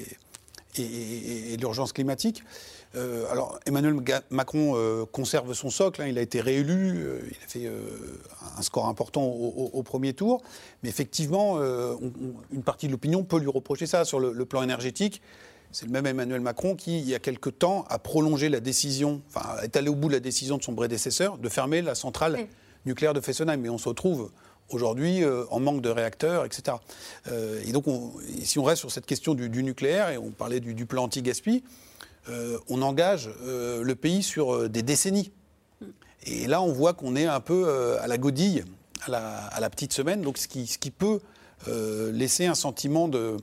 [0.78, 2.43] et l'urgence climatique.
[2.95, 3.95] Euh, alors, Emmanuel
[4.32, 6.02] Macron euh, conserve son socle.
[6.02, 6.08] Hein.
[6.08, 6.97] il a été réélu.
[6.97, 7.71] Euh, il a fait
[8.58, 10.41] un score important au, premier tour.
[10.84, 15.21] Mais effectivement, une partie de l'opinion peut lui reprocher ça sur le, plan énergétique.
[15.71, 19.21] C'est le même Emmanuel Macron qui, il y a quelque temps, a prolongé la décision,
[19.28, 22.47] enfin, est allé au bout de la décision de son prédécesseur de fermer la centrale
[22.88, 23.62] nucléaire de Fessenheim.
[23.62, 24.32] Mais on se retrouve
[24.69, 26.78] aujourd'hui en manque de réacteurs, etc.
[27.65, 27.86] et donc,
[28.43, 31.63] si on reste sur cette question du, nucléaire, et on parlait du, du plan anti-gaspi,
[32.67, 35.32] on engage euh, le pays sur euh, des décennies.
[36.23, 38.65] Et là, on voit qu'on est un peu à la godille,
[39.08, 41.19] à la, petite semaine, donc ce qui, peut
[42.12, 43.38] laisser un sentiment de,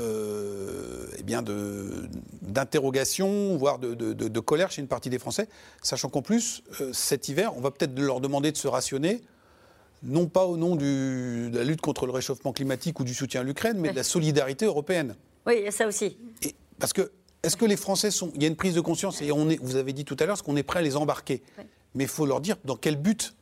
[0.00, 1.44] eh bien
[2.40, 5.46] d'interrogation, voire de, colère chez une partie des Français,
[5.82, 6.62] sachant qu'en plus,
[6.94, 9.20] cet hiver, on va peut-être leur demander de se rationner,
[10.02, 13.44] non pas au nom de la lutte contre le réchauffement climatique ou du soutien à
[13.44, 15.16] l'Ukraine, mais de la solidarité européenne.
[15.46, 16.16] Oui, il y a ça aussi.
[16.78, 17.12] parce que
[17.46, 18.32] est-ce que les Français sont.
[18.34, 20.26] Il y a une prise de conscience, et on est, vous avez dit tout à
[20.26, 21.42] l'heure, qu'on est prêt à les embarquer.
[21.94, 23.34] Mais il faut leur dire dans quel but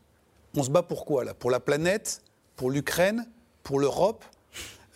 [0.54, 1.34] on se bat pour quoi, là?
[1.34, 2.22] Pour la planète
[2.54, 3.26] Pour l'Ukraine
[3.62, 4.24] Pour l'Europe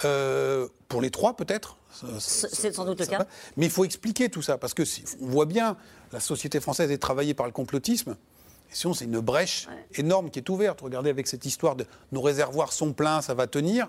[0.05, 1.77] euh, Pour les trois, peut-être?
[2.21, 3.27] C'est sans doute le cas.
[3.57, 4.83] Mais il faut expliquer tout ça, parce que
[5.21, 5.77] on voit bien
[6.12, 8.16] la société française est travaillée par le complotisme.
[8.71, 9.66] Et sinon, c'est une brèche
[9.97, 10.83] énorme qui est ouverte.
[10.83, 13.88] Regardez avec cette histoire de nos réservoirs sont pleins, ça va tenir.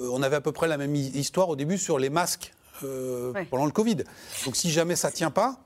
[0.00, 2.52] Euh, on avait à peu près la même histoire au début sur les masques.
[2.84, 3.96] Euh, pendant le Covid.
[4.44, 5.56] Donc si jamais ça ne tient pas,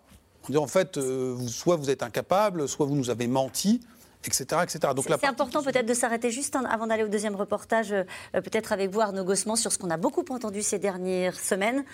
[0.48, 3.80] on dit en fait, euh, soit vous êtes incapable, soit vous nous avez menti.
[4.26, 4.78] Etc, etc.
[5.18, 8.04] c'est important peut-être de s'arrêter juste avant d'aller au deuxième reportage, euh,
[8.34, 11.84] peut-être avec vous Arnaud Gossement, sur ce qu'on a beaucoup entendu ces dernières semaines.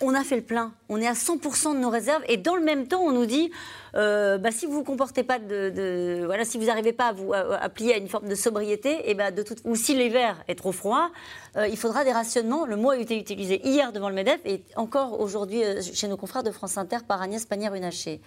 [0.00, 2.62] On a fait le plein, on est à 100% de nos réserves et dans le
[2.62, 3.50] même temps on nous dit
[3.96, 7.32] euh, bah, si vous vous comportez pas de, voilà si vous n'arrivez pas à vous
[7.32, 10.54] à, plier à une forme de sobriété et eh bah, de ou si l'hiver est
[10.54, 11.10] trop froid
[11.56, 12.64] euh, il faudra des rationnements.
[12.64, 16.16] Le mot a été utilisé hier devant le Medef et encore aujourd'hui euh, chez nos
[16.16, 18.20] confrères de France Inter par Agnès Pannier-Runacher.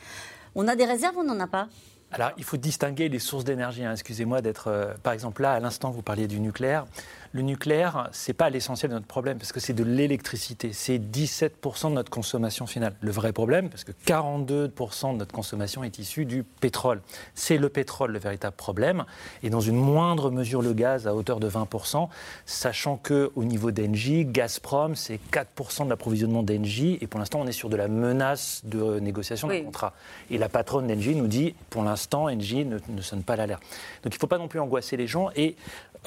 [0.55, 1.69] On a des réserves on n'en a pas
[2.11, 3.85] alors, il faut distinguer les sources d'énergie.
[3.85, 3.93] Hein.
[3.93, 4.95] Excusez-moi d'être.
[5.01, 6.85] par exemple, là, à l'instant, vous parliez du nucléaire.
[7.33, 10.73] Le nucléaire, ce n'est pas l'essentiel de notre problème, parce que c'est de l'électricité.
[10.73, 12.93] C'est 17% de notre consommation finale.
[12.99, 17.01] Le vrai problème, parce que 42% de notre consommation est issue du pétrole.
[17.33, 19.05] C'est le pétrole le véritable problème,
[19.43, 22.09] et dans une moindre mesure le gaz à hauteur de 20%,
[22.45, 27.53] sachant qu'au niveau d'Engie, Gazprom, c'est 4% de l'approvisionnement d'Engie, et pour l'instant, on est
[27.53, 29.93] sur de la menace de négociation d'un contrat.
[30.29, 33.63] Et la patronne d'Engie nous dit, pour l'instant, Engie ne, ne sonne pas l'alerte.
[34.03, 35.55] Donc il ne faut pas non plus angoisser les gens, et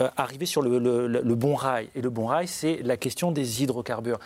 [0.01, 1.89] euh, arriver sur le, bon rail.
[1.95, 4.19] Et le bon rail, c'est la question des hydrocarbures.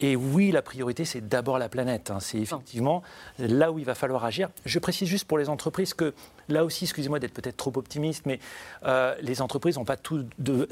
[0.00, 2.10] Et oui, la priorité, c'est d'abord la planète.
[2.10, 2.18] Hein.
[2.20, 3.02] C'est effectivement
[3.38, 4.50] là où il va falloir agir.
[4.64, 6.14] Je précise juste pour les entreprises que
[6.48, 8.40] là aussi, excusez-moi d'être peut-être trop optimiste, mais
[8.84, 10.68] euh, les entreprises n'ont pas tout de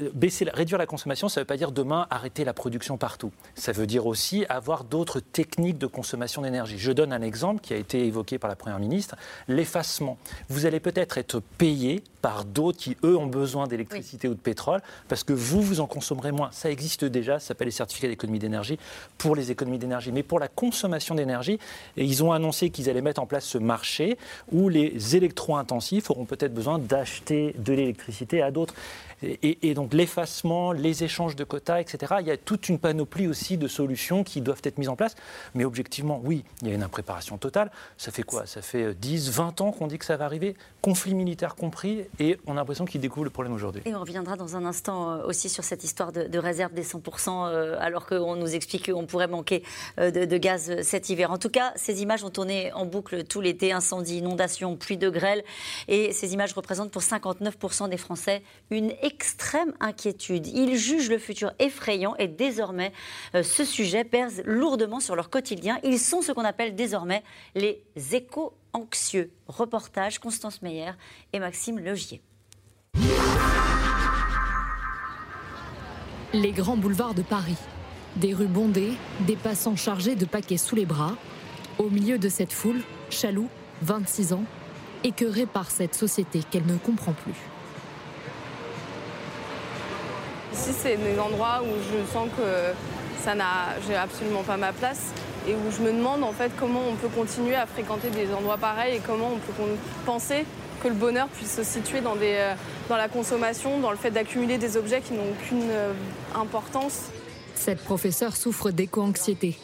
[0.53, 1.29] réduire la consommation.
[1.29, 3.31] Ça ne veut pas dire demain arrêter la production partout.
[3.55, 6.77] Ça veut dire aussi avoir d'autres techniques de consommation d'énergie.
[6.77, 9.15] Je donne un exemple qui a été évoqué par la première ministre
[9.47, 10.17] l'effacement.
[10.49, 14.81] Vous allez peut-être être payé par d'autres qui eux ont besoin d'électricité ou de pétrole
[15.09, 16.49] parce que vous vous en consommerez moins.
[16.51, 17.39] Ça existe déjà.
[17.39, 18.79] Ça s'appelle les certificats d'économie d'énergie
[19.17, 21.59] pour les économies d'énergie, mais pour la consommation d'énergie,
[21.97, 24.17] ils ont annoncé qu'ils allaient mettre en place ce marché
[24.51, 25.15] où les
[25.63, 28.75] électro-intensifs auront peut-être besoin d'acheter de l'électricité à d'autres.
[29.23, 32.15] Et, donc l'effacement, les échanges de quotas, etc.
[32.19, 35.15] Il y a toute une panoplie aussi de solutions qui doivent être mises en place.
[35.55, 37.71] Mais objectivement, oui, il y a une impréparation totale.
[37.97, 38.45] Ça fait quoi?
[38.45, 42.37] Ça fait 10, 20 ans qu'on dit que ça va arriver, conflit militaire compris, et
[42.45, 43.81] on a l'impression qu'ils découvrent le problème aujourd'hui.
[43.85, 47.29] Et on reviendra dans un instant euh, aussi sur cette histoire de, réserve des 100%,
[47.47, 49.63] euh, alors qu'on nous explique qu'on pourrait manquer
[49.99, 51.31] euh, de, de, gaz cet hiver.
[51.31, 55.09] En tout cas, ces images ont tourné en boucle tout l'été, incendie, inondations, pluie de
[55.09, 55.43] grêle,
[55.87, 60.47] et ces images représentent pour 59% des Français une extrême inquiétude.
[60.47, 62.91] Ils jugent le futur effrayant et désormais,
[63.35, 65.79] euh, ce sujet pèse lourdement sur leur quotidien.
[65.83, 67.23] Ils sont ce qu'on appelle désormais
[67.55, 69.31] les éco-anxieux.
[69.47, 70.91] Reportage Constance Meyer
[71.31, 72.21] et Maxime Legier.
[76.33, 77.57] Les grands boulevards de Paris.
[78.15, 81.15] Des rues bondées, des passants chargés de paquets sous les bras.
[81.77, 83.49] Au milieu de cette foule, Chaloux,
[83.83, 84.43] 26 ans,
[85.03, 87.52] écœuré par cette société qu'elle ne comprend plus.
[90.53, 92.73] Ici, c'est des endroits où je sens que
[93.23, 95.11] ça n'a, j'ai absolument pas ma place
[95.47, 98.57] et où je me demande en fait comment on peut continuer à fréquenter des endroits
[98.57, 99.53] pareils et comment on peut
[100.05, 100.45] penser
[100.81, 102.55] que le bonheur puisse se situer euh,
[102.89, 105.93] dans la consommation, dans le fait d'accumuler des objets qui n'ont aucune euh,
[106.35, 107.03] importance.
[107.55, 109.57] Cette professeure souffre d'éco-anxiété,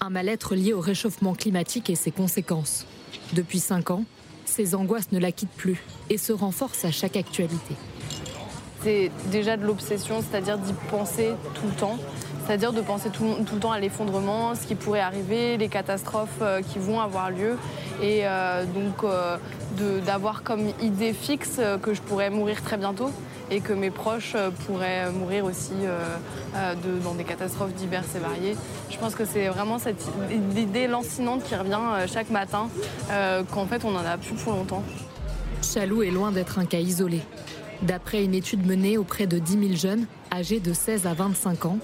[0.00, 2.86] un mal-être lié au réchauffement climatique et ses conséquences.
[3.32, 4.04] Depuis cinq ans,
[4.44, 7.74] ses angoisses ne la quittent plus et se renforcent à chaque actualité
[8.82, 11.98] c'est déjà de l'obsession, c'est-à-dire d'y penser tout le temps.
[12.46, 16.62] C'est-à-dire de penser tout, le temps à l'effondrement, ce qui pourrait arriver, les catastrophes euh,
[16.62, 17.56] qui vont avoir lieu.
[18.02, 19.36] Et euh, donc euh,
[20.04, 23.10] d'avoir comme idée fixe que je pourrais mourir très bientôt
[23.52, 24.34] et que mes proches
[24.66, 25.72] pourraient mourir aussi
[27.04, 28.56] dans des catastrophes diverses et variées.
[28.90, 30.04] Je pense que c'est vraiment cette
[30.56, 31.80] idée lancinante qui revient
[32.12, 32.68] chaque matin,
[33.50, 34.82] qu'en fait on n'en a plus pour longtemps.
[35.62, 37.22] Chaloux est loin d'être un cas isolé.
[37.82, 41.78] D'après une étude menée auprès de 10 000 jeunes âgés de 16 à 25 ans,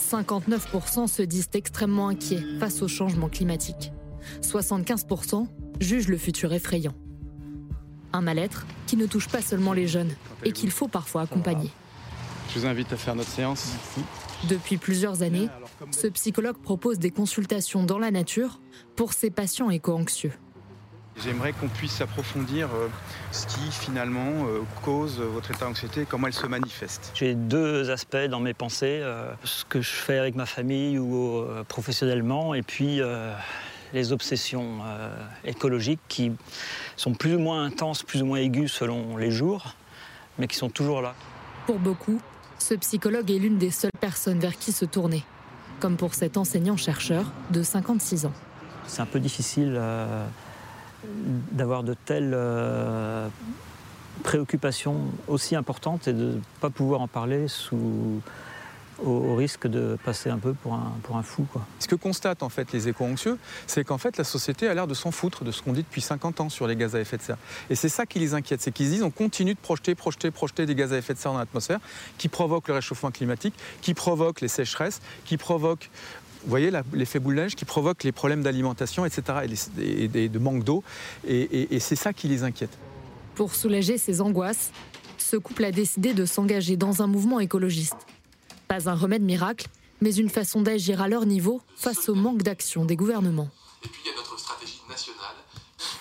[0.00, 3.92] 59% se disent extrêmement inquiets face au changement climatique.
[4.42, 5.46] 75%
[5.80, 6.94] jugent le futur effrayant.
[8.12, 10.12] Un mal-être qui ne touche pas seulement les jeunes
[10.44, 11.70] et qu'il faut parfois accompagner.
[12.52, 13.72] Je vous invite à faire notre séance.
[14.48, 15.48] Depuis plusieurs années,
[15.90, 18.60] ce psychologue propose des consultations dans la nature
[18.94, 20.32] pour ses patients éco-anxieux.
[21.22, 22.88] J'aimerais qu'on puisse approfondir euh,
[23.30, 27.12] ce qui finalement euh, cause votre état d'anxiété, comment elle se manifeste.
[27.14, 31.44] J'ai deux aspects dans mes pensées, euh, ce que je fais avec ma famille ou
[31.68, 33.00] professionnellement, et puis
[33.92, 34.80] les obsessions
[35.44, 36.32] écologiques qui
[36.96, 39.74] sont plus ou moins intenses, plus ou moins aiguës selon les jours,
[40.38, 41.14] mais qui sont toujours là.
[41.66, 42.20] Pour beaucoup,
[42.58, 45.24] ce psychologue est l'une des seules personnes vers qui se tourner,
[45.80, 48.32] comme pour cet enseignant-chercheur de 56 ans.
[48.86, 49.80] C'est un peu difficile
[51.52, 53.28] d'avoir de telles euh,
[54.22, 58.20] préoccupations aussi importantes et de ne pas pouvoir en parler sous,
[59.02, 61.46] au, risque de passer un peu pour un, fou.
[61.78, 64.94] Ce que constatent en fait les éco-anxieux, c'est qu'en fait la société a l'air de
[64.94, 67.22] s'en foutre de ce qu'on dit depuis 50 ans sur les gaz à effet de
[67.22, 67.38] serre.
[67.70, 70.66] Et c'est ça qui les inquiète, c'est qu'ils disent on continue de projeter, projeter, projeter
[70.66, 71.80] des gaz à effet de serre dans l'atmosphère
[72.18, 75.90] qui provoquent le réchauffement climatique, qui provoquent les sécheresses, qui provoquent
[76.44, 79.22] vous voyez l'effet boule neige qui provoque les problèmes d'alimentation, etc.,
[79.78, 80.84] et, de manque d'eau.
[81.26, 82.76] Et, et c'est ça qui les inquiète.
[83.34, 84.70] Pour soulager ces angoisses,
[85.18, 87.96] ce couple a décidé de s'engager dans un mouvement écologiste.
[88.68, 89.66] Pas un remède miracle,
[90.00, 93.48] mais une façon d'agir à leur niveau face au manque d'action des gouvernements.
[93.82, 95.36] Et puis il y a notre stratégie nationale.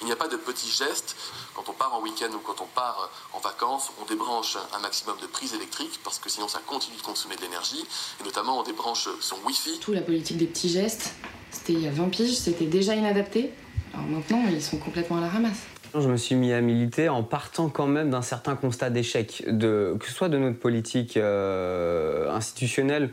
[0.01, 1.15] Il n'y a pas de petits gestes.
[1.55, 5.15] Quand on part en week-end ou quand on part en vacances, on débranche un maximum
[5.21, 7.83] de prises électriques parce que sinon ça continue de consommer de l'énergie.
[8.19, 9.79] Et notamment, on débranche son Wi-Fi.
[9.79, 11.13] Tout la politique des petits gestes,
[11.51, 13.51] c'était il y a 20 piges, c'était déjà inadapté.
[13.93, 15.61] Alors maintenant, ils sont complètement à la ramasse.
[15.93, 20.05] Je me suis mis à militer en partant quand même d'un certain constat d'échec, que
[20.05, 23.11] ce soit de notre politique euh, institutionnelle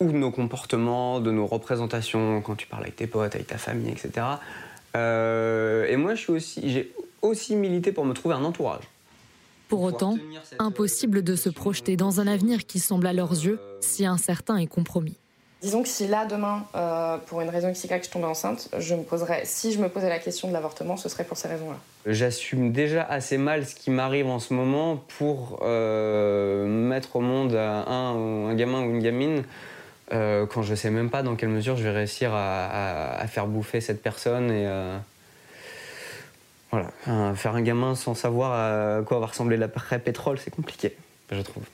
[0.00, 3.56] ou de nos comportements, de nos représentations, quand tu parles avec tes potes, avec ta
[3.56, 4.26] famille, etc.
[4.94, 6.92] Euh, et moi, j'ai
[7.22, 8.84] aussi milité pour me trouver un entourage.
[9.68, 10.16] Pour autant,
[10.58, 14.66] impossible de se projeter dans un avenir qui semble à leurs yeux si incertain et
[14.66, 15.16] compromis.
[15.60, 19.02] Disons que si là, demain, euh, pour une raison XY, je tombais enceinte, je me
[19.02, 21.76] poserais, si je me posais la question de l'avortement, ce serait pour ces raisons-là.
[22.06, 27.56] J'assume déjà assez mal ce qui m'arrive en ce moment pour euh, mettre au monde
[27.56, 29.42] un, un, gamin ou une gamine
[30.12, 33.80] euh, quand je sais même pas dans quelle mesure je vais réussir à, faire bouffer
[33.80, 34.66] cette personne et
[36.70, 40.96] voilà, faire un gamin sans savoir à quoi va ressembler l'après-pétrole, c'est compliqué,
[41.30, 41.64] je trouve.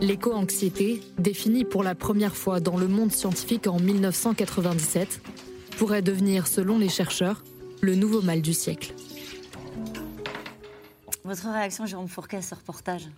[0.00, 5.20] L'éco-anxiété, définie pour la première fois dans le monde scientifique en 1997,
[5.78, 7.44] pourrait devenir, selon les chercheurs,
[7.80, 8.94] le nouveau mal du siècle.
[11.24, 13.08] Votre réaction, Jérôme Fourquet, à ce reportage?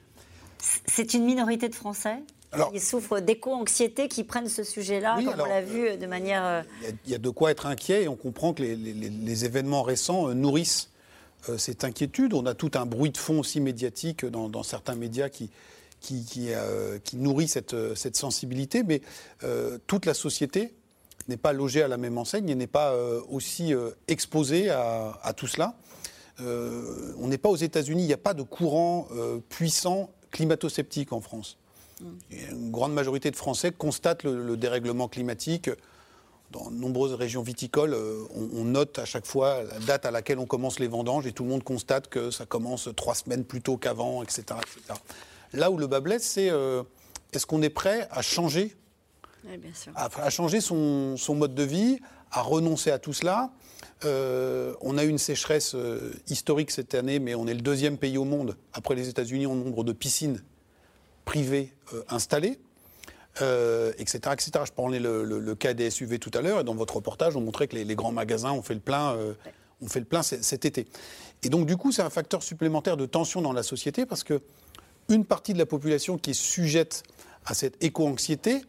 [0.58, 2.18] C'est une minorité de Français?
[2.72, 6.44] Qui souffrent d'éco-anxiété, qui prennent ce sujet-là, comme on l'a vu de manière...
[6.44, 6.62] Euh,
[7.04, 10.34] il y, a de quoi être inquiet et on comprend que les, événements récents euh,
[10.34, 10.90] nourrissent
[11.48, 12.34] euh, cette inquiétude.
[12.34, 15.50] On a tout un bruit de fond aussi médiatique dans certains médias qui,
[16.00, 19.02] qui, euh, qui, nourrit cette, cette, sensibilité, mais
[19.44, 20.74] euh, toute la société
[21.28, 22.94] n'est pas logée à la même enseigne et n'est pas
[23.28, 23.74] aussi
[24.08, 25.74] exposée à, à, tout cela.
[26.38, 29.06] on n'est pas aux États-Unis, il n'y a pas de courant
[29.50, 31.58] puissant climato-sceptique en France.
[32.00, 32.06] Mm.
[32.50, 35.70] Une grande majorité de Français constatent le, dérèglement climatique.
[36.50, 37.94] Dans de nombreuses régions viticoles,
[38.34, 41.32] on, on, note à chaque fois la date à laquelle on commence les vendanges et
[41.32, 44.98] tout le monde constate que ça commence trois semaines plus tôt qu'avant, etc., etc.
[45.52, 46.82] Là où le bas blesse, c'est euh,
[47.32, 48.74] est-ce qu'on est prêt à changer,
[49.94, 51.98] À, changer son, mode de vie,
[52.30, 53.50] à renoncer à tout cela?
[54.04, 57.98] Euh, On a eu une sécheresse euh, historique cette année, mais on est le deuxième
[57.98, 60.42] pays au monde, après les États-Unis, en nombre de piscines
[61.28, 61.74] privées
[62.08, 62.58] installées.
[63.36, 64.50] etc., etc.
[64.64, 67.42] Je parlais le, le, cas des SUV tout à l'heure, et dans votre reportage, on
[67.42, 69.14] montrait que les, grands magasins ont fait le plein,
[69.82, 70.86] ont fait le plein cet été.
[71.42, 74.40] Et donc, du coup, c'est un facteur supplémentaire de tension dans la société, parce que
[75.08, 77.02] une partie de la population qui est sujette
[77.44, 78.62] à cette éco-anxiété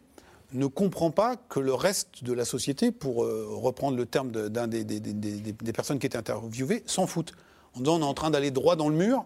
[0.53, 4.67] ne comprend pas que le reste de la société, pour euh, reprendre le terme d'un
[4.67, 7.33] des, des, personnes qui étaient interviewées, s'en foutent.
[7.75, 9.25] En disant on est en train d'aller droit dans le mur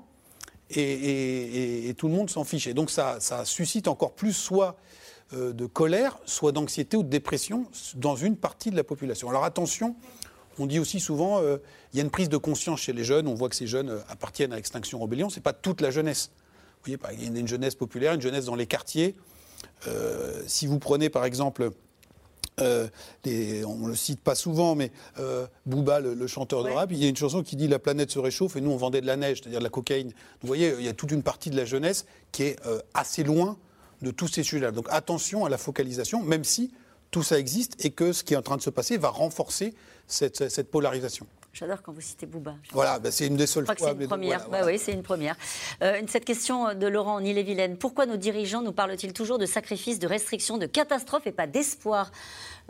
[0.69, 2.67] et, tout le monde s'en fiche.
[2.67, 4.75] Et donc ça, suscite encore plus soit
[5.33, 9.29] euh, de colère, soit d'anxiété ou de dépression dans une partie de la population.
[9.29, 9.95] Alors attention,
[10.59, 11.57] on dit aussi souvent, euh,
[11.93, 14.01] il y a une prise de conscience chez les jeunes, on voit que ces jeunes
[14.09, 16.31] appartiennent à Extinction Rebellion, ce n'est pas toute la jeunesse.
[16.85, 19.15] Vous voyez, il y a une jeunesse populaire, une jeunesse dans les quartiers.
[19.87, 21.71] Euh, si vous prenez par exemple,
[22.59, 22.87] euh,
[23.65, 27.05] on ne le cite pas souvent, mais euh, Booba, le, chanteur de rap, il y
[27.05, 29.15] a une chanson qui dit La planète se réchauffe et nous on vendait de la
[29.15, 30.11] neige, c'est-à-dire de la cocaïne.
[30.41, 32.59] Vous voyez, il y a toute une partie de la jeunesse qui est
[32.93, 33.57] assez loin
[34.01, 34.71] de tous ces sujets-là.
[34.71, 36.71] Donc attention à la focalisation, même si
[37.11, 39.73] tout ça existe et que ce qui est en train de se passer va renforcer
[40.07, 41.25] cette polarisation.
[41.53, 42.55] J'adore quand vous citez Bouba.
[42.71, 43.75] Voilà, bah, c'est une des seules fois.
[43.77, 44.49] C'est une première.
[44.49, 45.35] Bah oui, c'est une première.
[45.83, 47.77] Euh, cette question de Laurent en Ille-et-Vilaine.
[47.77, 52.11] Pourquoi nos dirigeants nous parlent-ils toujours de sacrifices, de restrictions, de catastrophes et pas d'espoir?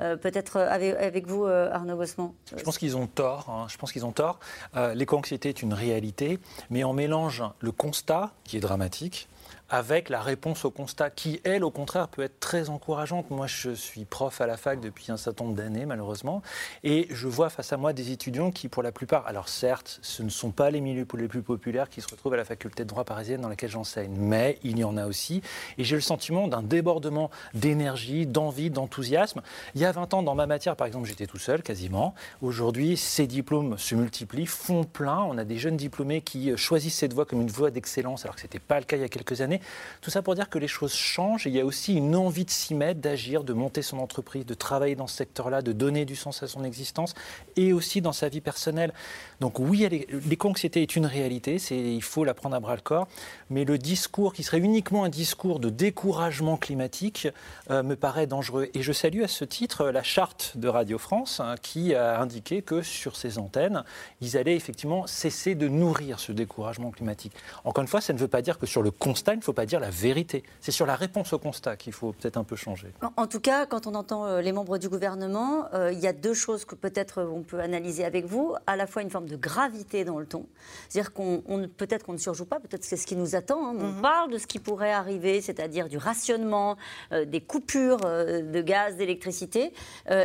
[0.02, 2.36] Euh, Peut-être avec, vous, euh, Arnaud Bossement.
[2.54, 3.50] Je pense qu'ils ont tort.
[3.50, 3.68] Hein.
[3.70, 4.40] Je pense qu'ils ont tort.
[4.76, 9.30] L'éco-anxiété est une réalité, mais on mélange le constat, qui est dramatique,
[9.70, 13.32] avec la réponse au constat qui, elle, au contraire, peut être très encourageante.
[13.32, 16.41] Moi, je suis prof à la fac depuis un certain nombre d'années, malheureusement,
[16.84, 20.24] et je vois face à moi des étudiants qui, pour la plupart, alors certes, ce
[20.24, 22.89] ne sont pas les milieux les plus populaires qui se retrouvent à la faculté de
[22.89, 25.41] droit parisienne dans laquelle j'enseigne, mais il y en a aussi,
[25.78, 29.41] et j'ai le sentiment d'un débordement d'énergie, d'envie, d'enthousiasme.
[29.76, 32.14] Il y a 20 ans, dans ma matière, par exemple, j'étais tout seul, quasiment.
[32.41, 35.20] Aujourd'hui, ces diplômes se multiplient, font plein.
[35.20, 38.41] On a des jeunes diplômés qui choisissent cette voie comme une voie d'excellence, alors que
[38.41, 39.53] ce n'était pas le cas il y a quelques années.
[40.01, 42.45] Tout ça pour dire que les choses changent et il y a aussi une envie
[42.45, 46.06] de s'y mettre, d'agir, de monter son entreprise, de travailler dans ce secteur-là, de donner
[46.06, 47.14] du sens à son existence
[47.56, 48.93] et aussi dans sa vie personnelle.
[49.39, 49.88] Donc oui,
[50.28, 53.08] l'éco-anxiété est une réalité, il faut la prendre à bras le corps,
[53.49, 57.28] mais le discours qui serait uniquement un discours de découragement climatique
[57.70, 58.70] euh, me paraît dangereux.
[58.74, 62.62] Et je salue à ce titre la charte de Radio France hein, qui a indiqué
[62.62, 63.84] que sur ces antennes,
[64.22, 67.34] ils allaient effectivement cesser de nourrir ce découragement climatique.
[67.64, 69.66] Encore une fois, ça ne veut pas dire que sur le constat, ne faut pas
[69.66, 70.44] dire la vérité.
[70.62, 72.88] C'est sur la réponse au constat qu'il faut peut-être un peu changer.
[73.18, 76.14] En, tout cas, quand on entend euh, les membres du gouvernement, euh, il y a
[76.14, 78.56] deux choses que peut-être euh, on peut analyser avec vous.
[78.68, 80.46] À la fois une forme de gravité dans le ton.
[80.88, 81.44] C'est-à-dire qu'on
[81.78, 83.68] peut-être qu'on ne surjoue pas, peut-être c'est ce qui nous attend.
[83.68, 84.02] Hein, on mhm.
[84.02, 86.78] parle de ce qui pourrait arriver, c'est-à-dire du rationnement,
[87.12, 89.74] des coupures de gaz, d'électricité.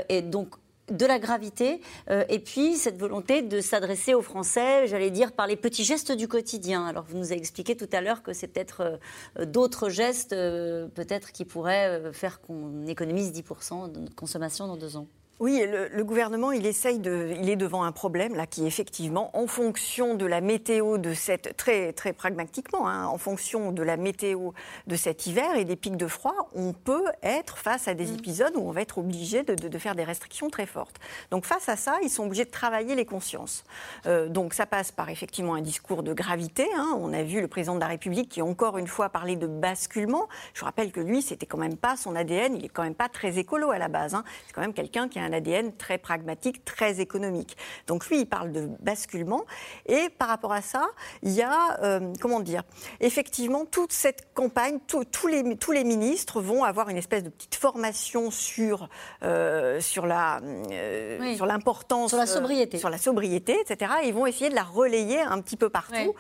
[0.08, 0.54] et donc
[0.90, 1.80] de la gravité
[2.10, 6.12] euh, et puis cette volonté de s'adresser aux Français, j'allais dire, par les petits gestes
[6.12, 6.86] du quotidien.
[6.86, 8.98] Alors vous nous avez expliqué tout à l'heure que c'est peut-être
[9.38, 14.96] euh, d'autres gestes, euh, peut-être qui pourraient faire qu'on économise 10% de consommation dans deux
[14.96, 15.06] ans.
[15.40, 19.46] Oui, le, gouvernement, il essaye de, il est devant un problème là qui effectivement, en
[19.46, 24.50] fonction de la météo de cette, très très pragmatiquement, hein, en fonction de la météo
[24.88, 28.14] de cet hiver et des pics de froid, on peut être face à des mm.
[28.14, 30.96] épisodes où on va être obligé de, faire des restrictions très fortes.
[31.30, 33.62] Donc face à ça, ils sont obligés de travailler les consciences.
[34.06, 36.66] Euh, donc ça passe par effectivement un discours de gravité.
[36.76, 36.96] Hein.
[36.98, 40.26] On a vu le président de la République qui encore une fois parlé de basculement.
[40.52, 42.56] Je vous rappelle que lui, c'était quand même pas son ADN.
[42.56, 44.16] Il est quand même pas très écolo à la base.
[44.16, 44.24] Hein.
[44.48, 47.56] C'est quand même quelqu'un qui a un ADN très pragmatique, très économique.
[47.86, 49.44] Donc lui, il parle de basculement.
[49.86, 50.86] Et par rapport à ça,
[51.22, 52.62] il y a, euh, comment dire,
[53.00, 57.54] effectivement, toute cette campagne, tous, les, tous les ministres vont avoir une espèce de petite
[57.54, 58.88] formation sur,
[59.22, 63.92] euh, sur la, euh, sur l'importance, sur la sobriété, sur la sobriété, etc.
[64.02, 66.14] Et ils vont essayer de la relayer un petit peu partout.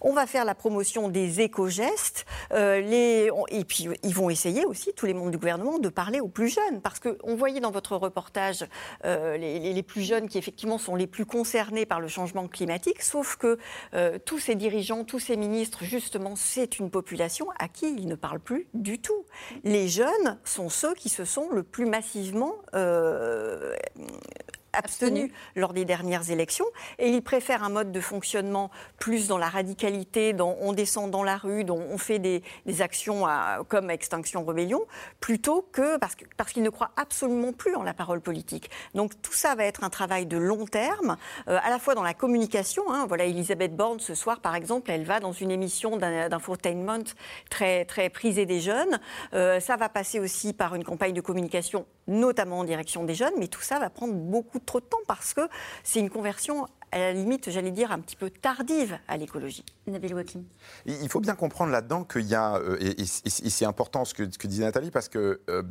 [0.00, 2.26] On va faire la promotion des éco-gestes.
[2.52, 6.28] Euh, et puis, ils vont essayer aussi, tous les membres du gouvernement, de parler aux
[6.28, 6.80] plus jeunes.
[6.82, 8.64] Parce qu'on voyait dans votre reportage
[9.04, 13.02] euh, les, plus jeunes qui, effectivement, sont les plus concernés par le changement climatique.
[13.02, 13.58] Sauf que
[13.94, 18.14] euh, tous ces dirigeants, tous ces ministres, justement, c'est une population à qui ils ne
[18.14, 19.24] parlent plus du tout.
[19.62, 22.54] Les jeunes sont ceux qui se sont le plus massivement
[24.76, 26.66] abstenu lors des dernières élections.
[26.98, 31.22] Et il préfère un mode de fonctionnement plus dans la radicalité, dont on descend dans
[31.22, 32.42] la rue, dont on fait des,
[32.80, 33.26] actions
[33.68, 34.80] comme Extinction Rebellion,
[35.20, 38.70] plutôt que parce, qu'il ne croit absolument plus en la parole politique.
[38.94, 41.16] Donc tout ça va être un travail de long terme,
[41.48, 42.82] euh, à la fois dans la communication.
[42.92, 43.06] Hein.
[43.06, 47.04] voilà, Elisabeth Borne, ce soir, par exemple, elle va dans une émission d'infotainment
[47.50, 48.98] très, très prisée des jeunes.
[49.34, 53.34] Euh, ça va passer aussi par une campagne de communication, notamment en direction des jeunes,
[53.38, 55.42] mais tout ça va prendre beaucoup trop de temps parce que
[55.82, 59.64] c'est une conversion à la limite, j'allais dire, un petit peu tardive à l'écologie.
[59.88, 60.44] Nabil Wakim.
[60.86, 64.38] Il faut bien comprendre là-dedans qu'il y a, euh, et, c'est important ce que, ce
[64.38, 65.62] que, disait Nathalie, parce que euh,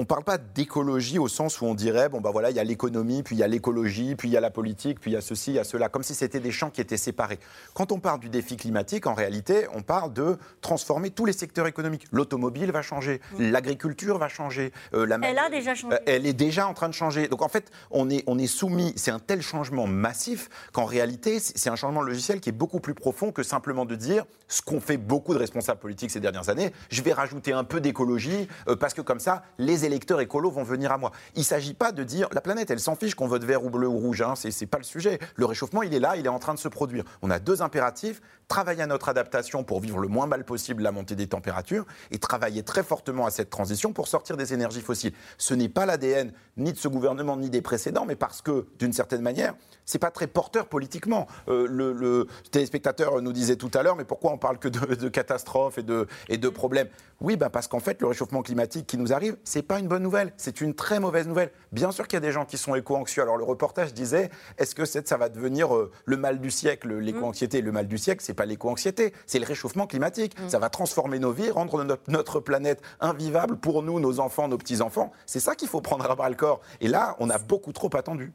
[0.00, 2.58] on ne parle pas d'écologie au sens où on dirait, bon, bah voilà, il y
[2.58, 5.14] a l'économie, puis il y a l'écologie, puis il y a la politique, puis il
[5.14, 7.38] y a ceci, il y a cela, comme si c'était des champs qui étaient séparés.
[7.74, 11.66] Quand on parle du défi climatique, en réalité, on parle de transformer tous les secteurs
[11.66, 12.06] économiques.
[12.12, 14.72] L'automobile va changer, l'agriculture va changer.
[14.94, 15.94] Euh, la elle a déjà changé.
[15.94, 17.28] Euh, elle est déjà en train de changer.
[17.28, 21.40] Donc en fait, on est, on est soumis, c'est un tel changement massif qu'en réalité,
[21.40, 24.80] c'est un changement logiciel qui est beaucoup plus profond que simplement de dire ce qu'ont
[24.80, 28.76] fait beaucoup de responsables politiques ces dernières années, je vais rajouter un peu d'écologie, euh,
[28.76, 31.12] parce que comme ça, les électeurs écolos vont venir à moi.
[31.34, 33.70] Il ne s'agit pas de dire la planète, elle s'en fiche qu'on vote vert ou
[33.70, 34.22] bleu ou rouge.
[34.22, 35.18] Hein, c'est pas le sujet.
[35.36, 37.04] Le réchauffement, il est là, il est en train de se produire.
[37.22, 38.20] On a deux impératifs
[38.50, 42.18] travailler à notre adaptation pour vivre le moins mal possible la montée des températures et
[42.18, 45.12] travailler très fortement à cette transition pour sortir des énergies fossiles.
[45.38, 48.92] Ce n'est pas l'ADN ni de ce gouvernement ni des précédents, mais parce que, d'une
[48.92, 49.54] certaine manière,
[49.86, 51.26] c'est pas très porteur politiquement.
[51.48, 55.78] Euh, le, téléspectateur nous disait tout à l'heure, mais pourquoi on parle que de, catastrophes
[55.78, 56.88] et de, et de problèmes?
[57.20, 60.02] Oui, ben parce qu'en fait, le réchauffement climatique qui nous arrive, c'est pas une bonne
[60.02, 61.50] nouvelle, c'est une très mauvaise nouvelle.
[61.72, 63.22] Bien sûr qu'il y a des gens qui sont éco-anxieux.
[63.22, 67.60] Alors le reportage disait, est-ce que ça va devenir euh, le mal du siècle, l'éco-anxiété,
[67.60, 70.38] le mal du siècle C'est pas l'éco-anxiété, c'est le réchauffement climatique.
[70.38, 70.48] Mm.
[70.48, 75.12] Ça va transformer nos vies, rendre notre, planète invivable pour nous, nos enfants, nos petits-enfants.
[75.26, 76.60] C'est ça qu'il faut prendre à bras le corps.
[76.80, 78.32] Et là, on a beaucoup trop attendu.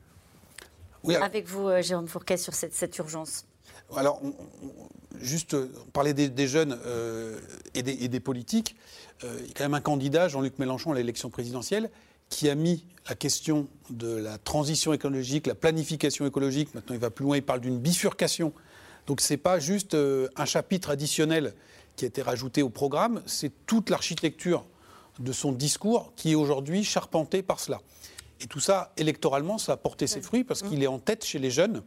[1.03, 3.45] Oui, Avec vous, euh, Jérôme Fourquet, sur cette, urgence.
[3.95, 4.21] Alors,
[5.19, 5.55] juste
[5.91, 7.39] parler des, jeunes euh,
[7.73, 8.75] et, des, politiques.
[9.23, 11.89] Euh, il y a quand même un candidat, Jean-Luc Mélenchon, à l'élection présidentielle,
[12.29, 17.11] qui a mis la question de la transition écologique, la planification écologique, maintenant il va
[17.11, 18.51] plus loin, il parle d'une bifurcation
[19.07, 21.53] donc ce n'est pas juste euh, un chapitre additionnel
[21.95, 24.65] qui a été rajouté au programme, c'est toute l'architecture
[25.19, 27.81] de son discours qui est aujourd'hui charpentée par cela.
[28.41, 31.39] Et tout ça, électoralement, ça a porté ses fruits parce qu'il est en tête chez
[31.39, 31.83] les jeunes.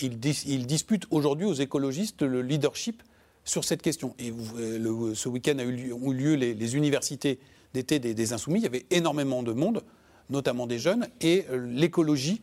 [0.00, 3.02] Il, il dispute aujourd'hui aux écologistes le leadership
[3.44, 4.14] sur cette question.
[4.18, 7.38] Et euh, ce week-end ont eu lieu les, universités
[7.74, 8.60] d'été des, Insoumis.
[8.60, 9.82] Il y avait énormément de monde,
[10.28, 12.42] notamment des jeunes, et euh, l'écologie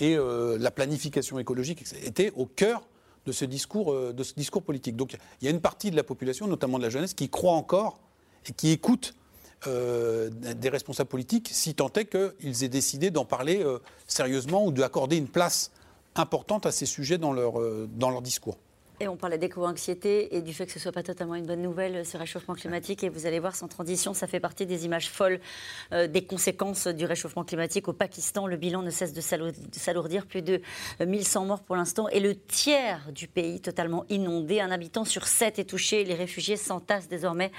[0.00, 2.84] et la planification écologique étaient au cœur
[3.28, 4.96] de ce discours, euh, de ce discours politique.
[4.96, 7.52] Donc il y a une partie de la population, notamment de la jeunesse, qui croit
[7.52, 8.00] encore
[8.48, 9.14] et qui écoute
[9.66, 14.72] euh, des responsables politiques, si tant est qu'ils aient décidé d'en parler euh, sérieusement ou
[14.72, 15.70] d'accorder une place
[16.14, 17.54] importante à ces sujets dans leur,
[17.88, 18.58] dans leur discours.
[19.00, 21.62] Et on parlait d'éco-anxiété et du fait que ce ne soit pas totalement une bonne
[21.62, 23.04] nouvelle, ce réchauffement climatique.
[23.04, 25.38] Et vous allez voir, sans transition, ça fait partie des images folles
[25.92, 27.86] euh, des conséquences du réchauffement climatique.
[27.86, 30.26] Au Pakistan, le bilan ne cesse de s'alourdir.
[30.26, 30.60] Plus de
[30.98, 32.08] 1100 morts pour l'instant.
[32.08, 34.58] Et le tiers du pays totalement inondé.
[34.58, 36.02] Un habitant sur sept est touché.
[36.02, 37.52] Les réfugiés s'entassent désormais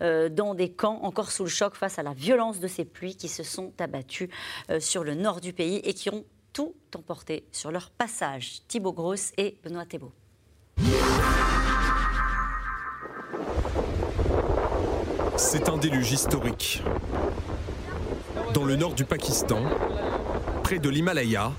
[0.00, 3.16] euh, dans des camps, encore sous le choc face à la violence de ces pluies
[3.16, 4.30] qui se sont abattues
[4.70, 6.24] euh, sur le nord du pays et qui ont
[6.54, 8.62] tout emporté sur leur passage.
[8.68, 10.12] Thibaut Gross et Benoît Thébault.
[15.36, 16.82] C'est un déluge historique.
[18.54, 19.60] Dans le nord du Pakistan,
[20.64, 21.52] Près de l'Himalaya,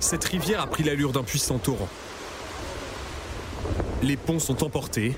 [0.00, 1.88] cette rivière a pris l'allure d'un puissant torrent.
[4.02, 5.14] Les ponts sont emportés,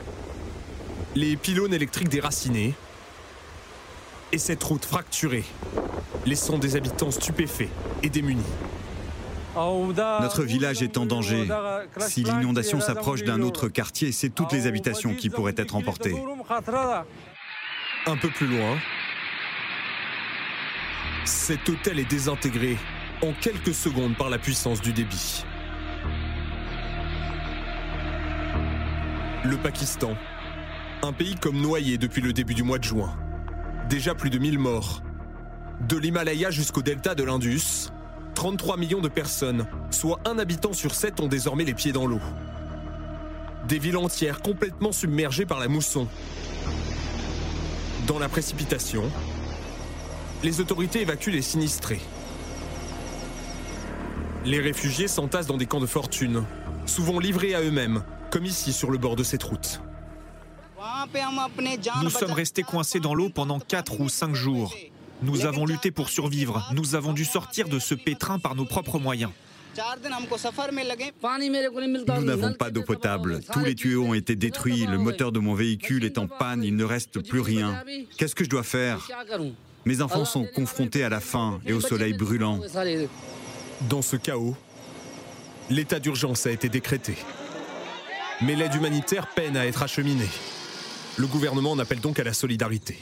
[1.15, 2.75] les pylônes électriques déracinés,
[4.33, 5.45] et cette route fracturée,
[6.27, 7.71] laissant des habitants stupéfaits
[8.03, 8.43] et démunis.
[9.57, 11.49] Notre village est en danger.
[11.99, 16.15] Si l'inondation s'approche d'un autre quartier, c'est toutes les habitations qui pourraient être emportées.
[18.07, 18.77] Un peu plus loin,
[21.25, 22.77] cet hôtel est désintégré
[23.23, 25.45] en quelques secondes par la puissance du débit.
[29.45, 30.17] Le Pakistan,
[31.03, 33.17] un pays comme noyé depuis le début du mois de juin.
[33.89, 35.03] Déjà plus de 1000 morts.
[35.89, 37.91] De l'Himalaya jusqu'au delta de l'Indus,
[38.37, 42.21] 33 millions de personnes, soit un habitant sur sept, ont désormais les pieds dans l'eau.
[43.67, 46.07] Des villes entières complètement submergées par la mousson.
[48.07, 49.05] Dans la précipitation,
[50.45, 52.01] les autorités évacuent les sinistrés.
[54.45, 56.45] Les réfugiés s'entassent dans des camps de fortune,
[56.85, 59.81] souvent livrés à eux-mêmes, comme ici sur le bord de cette route.
[62.03, 64.75] Nous sommes restés coincés dans l'eau pendant 4 ou 5 jours.
[65.23, 66.69] Nous avons lutté pour survivre.
[66.75, 69.31] Nous avons dû sortir de ce pétrin par nos propres moyens.
[72.17, 73.41] Nous n'avons pas d'eau potable.
[73.53, 74.87] Tous les tuyaux ont été détruits.
[74.87, 76.63] Le moteur de mon véhicule est en panne.
[76.65, 77.83] Il ne reste plus rien.
[78.17, 79.07] Qu'est-ce que je dois faire?
[79.85, 82.61] Mes enfants sont confrontés à la faim et au soleil brûlant.
[83.89, 84.57] Dans ce chaos,
[85.71, 87.15] l'état d'urgence a été décrété.
[88.43, 90.29] Mais l'aide humanitaire peine à être acheminée.
[91.17, 92.99] Le gouvernement en appelle donc à la solidarité.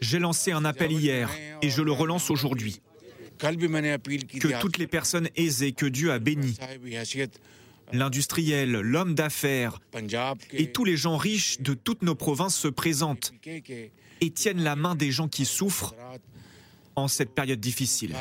[0.00, 1.30] J'ai lancé un appel hier
[1.62, 2.80] et je le relance aujourd'hui.
[3.38, 6.56] Que toutes les personnes aisées que Dieu a bénies,
[7.92, 9.80] l'industriel, l'homme d'affaires
[10.52, 13.32] et tous les gens riches de toutes nos provinces se présentent
[14.20, 15.94] et tiennent la main des gens qui souffrent
[16.96, 18.14] en cette période difficile.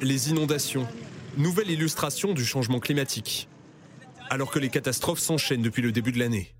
[0.00, 0.86] Les inondations,
[1.36, 3.48] nouvelle illustration du changement climatique,
[4.30, 6.54] alors que les catastrophes s'enchaînent depuis le début de l'année.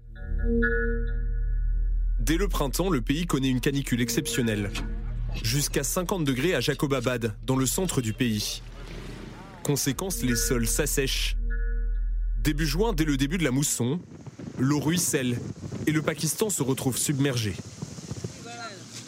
[2.28, 4.70] Dès le printemps, le pays connaît une canicule exceptionnelle.
[5.42, 8.60] Jusqu'à 50 degrés à Jacobabad, dans le centre du pays.
[9.62, 11.38] Conséquence, les sols s'assèchent.
[12.44, 13.98] Début juin, dès le début de la mousson,
[14.58, 15.38] l'eau ruisselle
[15.86, 17.54] et le Pakistan se retrouve submergé.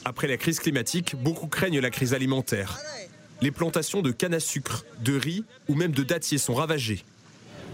[0.06, 2.78] Après la crise climatique, beaucoup craignent la crise alimentaire.
[3.42, 7.04] Les plantations de canne à sucre, de riz ou même de dattiers sont ravagées.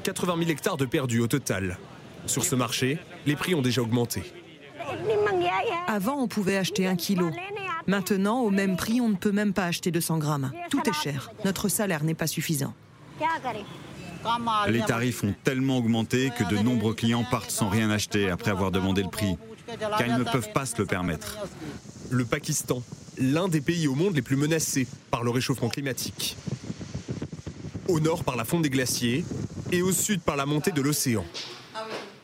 [0.02, 1.78] 80 000 hectares de perdus au total.
[2.26, 4.24] Sur ce marché, les prix ont déjà augmenté.
[5.86, 7.30] Avant, on pouvait acheter un kilo.
[7.86, 10.52] Maintenant, au même prix, on ne peut même pas acheter 200 grammes.
[10.70, 11.30] Tout est cher.
[11.44, 12.74] Notre salaire n'est pas suffisant.
[14.68, 18.72] Les tarifs ont tellement augmenté que de nombreux clients partent sans rien acheter après avoir
[18.72, 19.36] demandé le prix,
[19.78, 21.38] car ils ne peuvent pas se le permettre.
[22.10, 22.82] Le Pakistan,
[23.18, 26.36] l'un des pays au monde les plus menacés par le réchauffement climatique.
[27.88, 29.24] Au nord par la fonte des glaciers
[29.70, 31.24] et au sud par la montée de l'océan.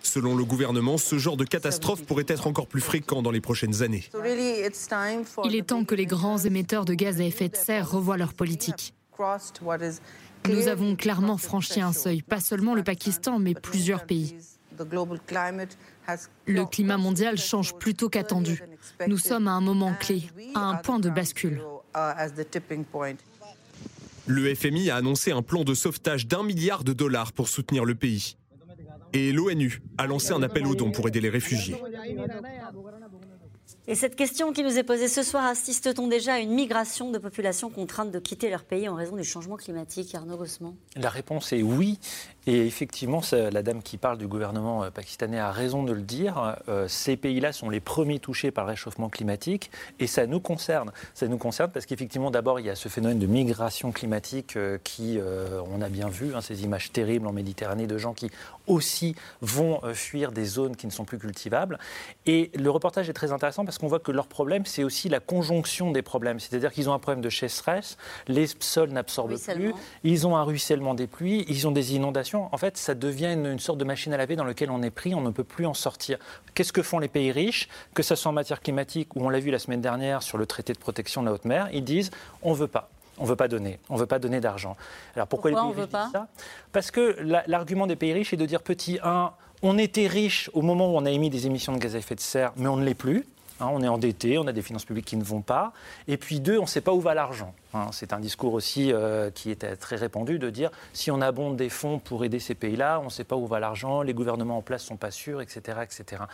[0.03, 3.83] Selon le gouvernement, ce genre de catastrophe pourrait être encore plus fréquent dans les prochaines
[3.83, 4.05] années.
[5.45, 8.35] Il est temps que les grands émetteurs de gaz à effet de serre revoient leur
[8.35, 8.95] politique.
[10.49, 14.37] Nous avons clairement franchi un seuil, pas seulement le Pakistan, mais plusieurs pays.
[16.47, 18.63] Le climat mondial change plutôt qu'attendu.
[19.07, 20.25] Nous sommes à un moment clé,
[20.55, 21.63] à un point de bascule.
[24.27, 27.95] Le FMI a annoncé un plan de sauvetage d'un milliard de dollars pour soutenir le
[27.95, 28.37] pays.
[29.13, 31.77] Et l'ONU a lancé un appel aux dons pour aider les réfugiés.
[33.89, 37.19] Et cette question qui nous est posée ce soir, assiste-t-on déjà à une migration de
[37.19, 41.53] populations contraintes de quitter leur pays en raison du changement climatique Arnaud Gossement La réponse
[41.53, 41.99] est oui.
[42.47, 46.57] Et effectivement, la dame qui parle du gouvernement euh, pakistanais a raison de le dire.
[46.69, 49.71] Euh, ces pays-là sont les premiers touchés par le réchauffement climatique
[50.01, 50.91] et ça nous concerne.
[51.15, 54.79] Ça nous concerne parce qu'effectivement, d'abord, il y a ce phénomène de migration climatique euh,
[54.83, 55.21] qui,
[55.71, 58.31] on a bien vu, hein, ces images terribles en Méditerranée de gens qui
[58.67, 61.79] aussi vont fuir des zones qui ne sont plus cultivables.
[62.27, 65.21] Et le reportage est très intéressant parce qu'on voit que leur problème, c'est aussi la
[65.21, 66.41] conjonction des problèmes.
[66.41, 67.97] C'est-à-dire qu'ils ont un problème de sécheresse,
[68.29, 69.73] les sols n'absorbent plus,
[70.05, 73.59] ils ont un ruissellement des pluies, ils ont des inondations en fait, ça devient une,
[73.59, 75.75] sorte de machine à laver dans laquelle on est pris, on ne peut plus en
[75.75, 76.19] sortir.
[76.55, 77.69] Qu'est-ce que font les pays riches?
[77.95, 80.47] Que ce soit en matière climatique, ou on l'a vu la semaine dernière sur le
[80.47, 82.11] traité de protection de la haute mer, ils disent
[82.43, 82.91] on ne veut pas.
[83.19, 84.77] On ne veut pas donner, on ne veut pas donner d'argent.
[85.15, 86.09] Alors pourquoi, les pays veut pas?
[86.11, 86.29] ça?
[86.73, 90.63] Parce que l'argument des pays riches est de dire petit 1, on était riche au
[90.63, 92.77] moment où on a émis des émissions de gaz à effet de serre, mais on
[92.77, 93.27] ne l'est plus.
[93.63, 95.73] Hein, on est endetté, on a des finances publiques qui ne vont pas.
[96.09, 97.55] Et puis deux, on ne sait pas où va l'argent.
[97.75, 97.87] Hein.
[97.93, 101.71] c'est un discours aussi euh, qui est très répandu de dire si on abonde des
[101.71, 104.63] fonds pour aider ces pays-là, on ne sait pas où va l'argent, les gouvernements en
[104.63, 106.25] place ne sont pas sûrs, etc., etc.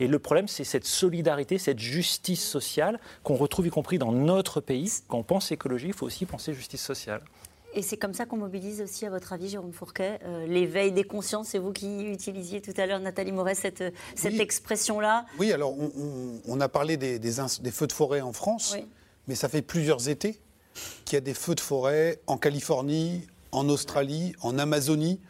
[0.00, 4.60] Et le problème, c'est cette solidarité, cette justice sociale qu'on retrouve y compris dans notre
[4.60, 4.90] pays.
[5.06, 7.22] Quand on pense écologie, il faut aussi penser justice sociale.
[7.74, 11.04] Et c'est comme ça qu'on mobilise aussi, à votre avis, Jérôme Fourquet, euh, l'éveil des
[11.04, 11.48] consciences.
[11.48, 13.82] C'est vous qui utilisiez tout à l'heure, Nathalie Moret, cette,
[14.14, 15.24] cette expression-là.
[15.38, 15.74] Oui, alors
[16.46, 17.32] on, a parlé des, des,
[17.70, 18.76] feux de forêt en France,
[19.26, 20.38] mais ça fait plusieurs étés
[21.04, 25.20] qu'il y a des feux de forêt en Californie, en Australie, en Amazonie.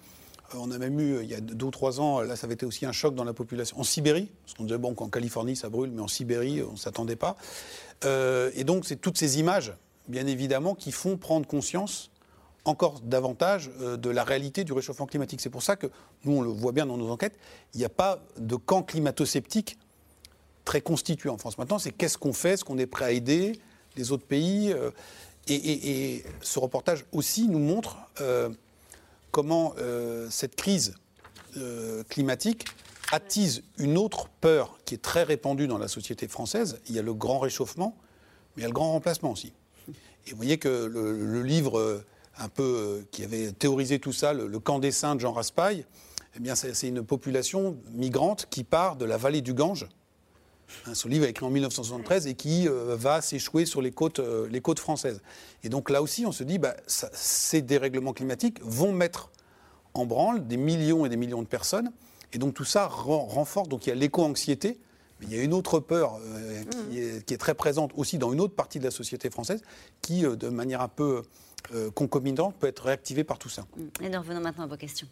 [0.55, 2.55] Euh, on a même eu, il y a deux ou trois ans, là, ça avait
[2.55, 3.79] été aussi un choc dans la population.
[3.79, 6.77] En Sibérie, parce qu'on disait, bon, qu'en Californie, ça brûle, mais en Sibérie, on ne
[6.77, 7.37] s'attendait pas.
[8.05, 9.75] Euh, et donc, c'est toutes ces images,
[10.09, 12.12] bien évidemment, qui font prendre conscience
[12.65, 15.41] encore davantage euh, de la réalité du réchauffement climatique.
[15.41, 15.89] C'est pour ça que
[16.25, 17.37] nous, on le voit bien dans nos enquêtes,
[17.75, 19.79] il n'y a pas de camp climato-sceptique
[20.65, 21.59] très constitué en France.
[21.59, 23.61] Maintenant, c'est qu'est-ce qu'on fait, est-ce qu'on est prêt à aider
[23.97, 24.91] les autres pays euh,
[25.49, 28.49] et, ce reportage aussi nous montre euh,
[29.33, 29.75] comment
[30.31, 30.95] cette crise
[32.09, 32.67] climatique
[33.11, 36.79] attise une autre peur qui est très répandue dans la société française.
[36.89, 37.97] Il y a le grand réchauffement,
[38.55, 39.53] mais il y a le grand remplacement aussi.
[40.27, 42.05] Et vous voyez que le livre
[42.39, 45.85] un peu euh, qui avait théorisé tout ça, le, camp des saints de Jean Raspail,
[46.37, 49.87] eh bien, c'est une population migrante qui part de la vallée du Gange.
[50.87, 54.19] Hein, ce livre est écrit en 1973 et qui euh, va s'échouer sur les côtes,
[54.19, 55.21] euh, les côtes françaises.
[55.63, 59.31] Et donc là aussi, on se dit, bah, ces dérèglements climatiques vont mettre
[59.93, 61.93] en branle des millions et des millions de personnes.
[62.33, 64.81] Et donc tout ça renforce, donc il y a l'éco-anxiété,
[65.21, 66.19] mais il y a une autre peur
[66.91, 69.61] qui, est, qui, est, très présente aussi dans une autre partie de la société française,
[70.01, 71.25] qui, de manière un peu
[71.73, 73.67] euh, concomitante peut être réactivée par tout ça.
[74.01, 75.09] Et nous revenons maintenant à vos questions.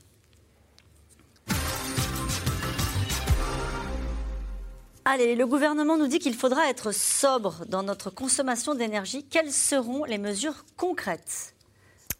[5.04, 9.24] Allez, le gouvernement nous dit qu'il faudra être sobre dans notre consommation d'énergie.
[9.24, 11.54] Quelles seront les mesures concrètes?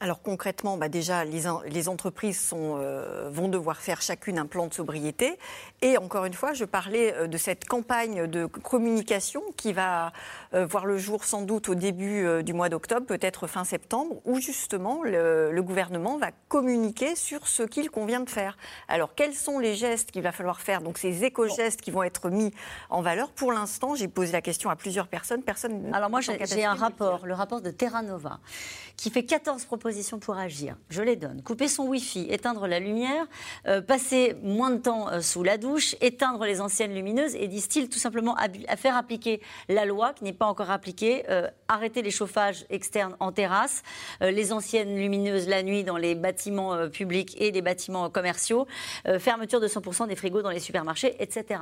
[0.03, 5.39] Alors concrètement, bah déjà, les, entreprises euh, vont devoir faire chacune un plan de sobriété.
[5.83, 10.13] Et encore une fois, je parlais euh, de cette campagne de communication qui va
[10.55, 14.41] euh, voir le jour sans doute au début du mois d'octobre, peut-être fin septembre, où
[14.41, 18.57] justement le, gouvernement va communiquer sur ce qu'il convient de faire.
[18.89, 20.81] Alors quels sont les gestes qu'il va falloir faire?
[20.81, 22.51] Donc ces éco-gestes qui vont être mis
[22.89, 23.31] en valeur.
[23.33, 25.43] Pour l'instant, j'ai posé la question à plusieurs personnes.
[25.43, 25.93] Personne.
[25.93, 28.41] Alors moi, j'ai un rapport, le rapport de Terra Nova,
[28.97, 29.90] qui fait 14 propositions
[30.39, 30.77] agir.
[30.89, 31.43] Je les donne.
[31.43, 33.27] Couper son Wi-Fi, éteindre la lumière,
[33.67, 37.89] euh, passer moins de temps euh, sous la douche, éteindre les anciennes lumineuses et, disent-ils,
[37.89, 42.11] tout simplement à faire appliquer la loi qui n'est pas encore appliquée, euh, arrêter les
[42.11, 43.83] chauffages externes en terrasse,
[44.21, 48.67] les anciennes lumineuses la nuit dans les bâtiments publics et les bâtiments commerciaux,
[49.19, 51.61] fermeture de 100% des frigos dans les supermarchés, etc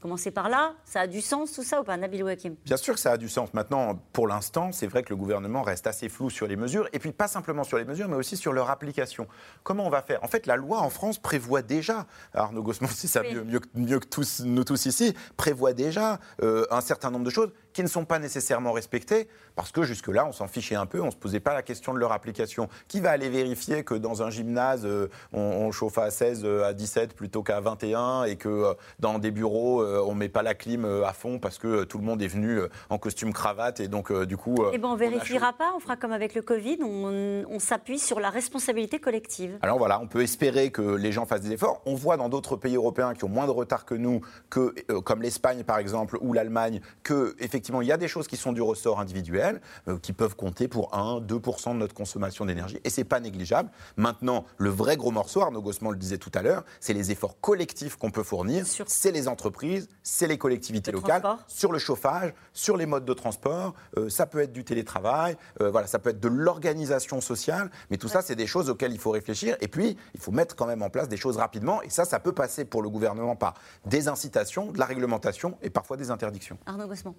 [0.00, 0.74] commencer par là.
[0.84, 2.56] Ça a du sens tout ça ou pas, Nabil Wakim?
[2.64, 3.52] Bien sûr que ça a du sens.
[3.54, 6.88] Maintenant, pour l'instant, c'est vrai que le gouvernement reste assez flou sur les mesures.
[6.92, 9.26] Et puis pas simplement sur les mesures, mais aussi sur leur application.
[9.62, 10.22] Comment on va faire?
[10.22, 13.44] En fait, la loi en France prévoit déjà, Arnaud Gosselin, si ça mieux,
[13.74, 17.82] mieux, que tous, nous tous ici, prévoit déjà euh, un certain nombre de choses qui
[17.82, 21.10] ne sont pas nécessairement respectés, parce que jusque-là, on s'en fichait un peu, on ne
[21.10, 22.70] se posait pas la question de leur application.
[22.88, 26.72] Qui va aller vérifier que dans un gymnase, euh, on, chauffe à 16, euh, à
[26.72, 30.54] 17 plutôt qu'à 21, et que euh, dans des bureaux, on ne met pas la
[30.54, 34.10] clim à fond parce que tout le monde est venu en costume cravate, et donc
[34.24, 34.56] du coup...
[34.72, 37.98] Eh bien, on ne vérifiera pas, on fera comme avec le Covid, on, on s'appuie
[37.98, 39.58] sur la responsabilité collective.
[39.60, 41.82] Alors voilà, on peut espérer que les gens fassent des efforts.
[41.84, 45.20] On voit dans d'autres pays européens qui ont moins de retard que nous, que, comme
[45.20, 48.62] l'Espagne par exemple, ou l'Allemagne, que effectivement il y a des choses qui sont du
[48.62, 53.20] ressort individuel, euh, qui peuvent compter pour 1-2% de notre consommation d'énergie, et c'est pas
[53.20, 53.70] négligeable.
[53.96, 57.40] Maintenant, le vrai gros morceau, Arnaud Gossman le disait tout à l'heure, c'est les efforts
[57.40, 62.76] collectifs qu'on peut fournir, c'est les entreprises, c'est les collectivités locales, sur le chauffage, sur
[62.76, 66.20] les modes de transport, euh, ça peut être du télétravail, euh, voilà, ça peut être
[66.20, 69.96] de l'organisation sociale, mais tout ça, c'est des choses auxquelles il faut réfléchir, et puis
[70.14, 72.64] il faut mettre quand même en place des choses rapidement, et ça, ça peut passer
[72.64, 73.54] pour le gouvernement par
[73.84, 76.58] des incitations, de la réglementation et parfois des interdictions.
[76.66, 77.14] Arnaud Gossman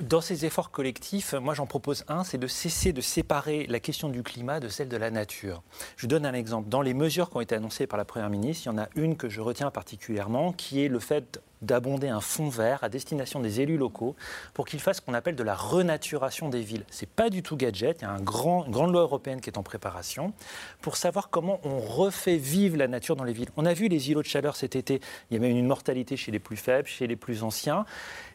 [0.00, 4.08] dans ces efforts collectifs, moi j'en propose un, c'est de cesser de séparer la question
[4.08, 5.62] du climat de celle de la nature.
[5.96, 6.68] Je donne un exemple.
[6.68, 8.88] Dans les mesures qui ont été annoncées par la Première ministre, il y en a
[8.94, 13.40] une que je retiens particulièrement, qui est le fait d'abonder un fonds vert à destination
[13.40, 14.14] des élus locaux
[14.54, 16.84] pour qu'ils fassent ce qu'on appelle de la renaturation des villes.
[16.90, 19.58] Ce n'est pas du tout gadget, il y a une grande loi européenne qui est
[19.58, 20.32] en préparation
[20.80, 23.50] pour savoir comment on refait vivre la nature dans les villes.
[23.56, 25.00] On a vu les îlots de chaleur cet été,
[25.30, 27.84] il y a même une mortalité chez les plus faibles, chez les plus anciens.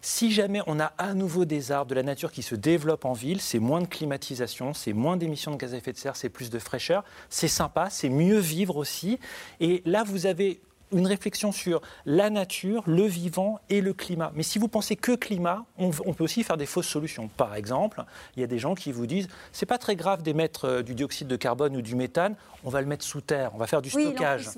[0.01, 3.13] Si jamais on a à nouveau des arbres, de la nature qui se développe en
[3.13, 6.29] ville, c'est moins de climatisation, c'est moins d'émissions de gaz à effet de serre, c'est
[6.29, 9.19] plus de fraîcheur, c'est sympa, c'est mieux vivre aussi.
[9.59, 10.61] Et là, vous avez
[10.93, 14.31] une réflexion sur la nature, le vivant et le climat.
[14.35, 17.29] Mais si vous pensez que climat, on, peut aussi faire des fausses solutions.
[17.35, 18.03] Par exemple,
[18.35, 20.95] il y a des gens qui vous disent c'est pas très grave d'émettre euh, du
[20.95, 23.81] dioxyde de carbone ou du méthane, on va le mettre sous terre, on va faire
[23.81, 24.49] du stockage.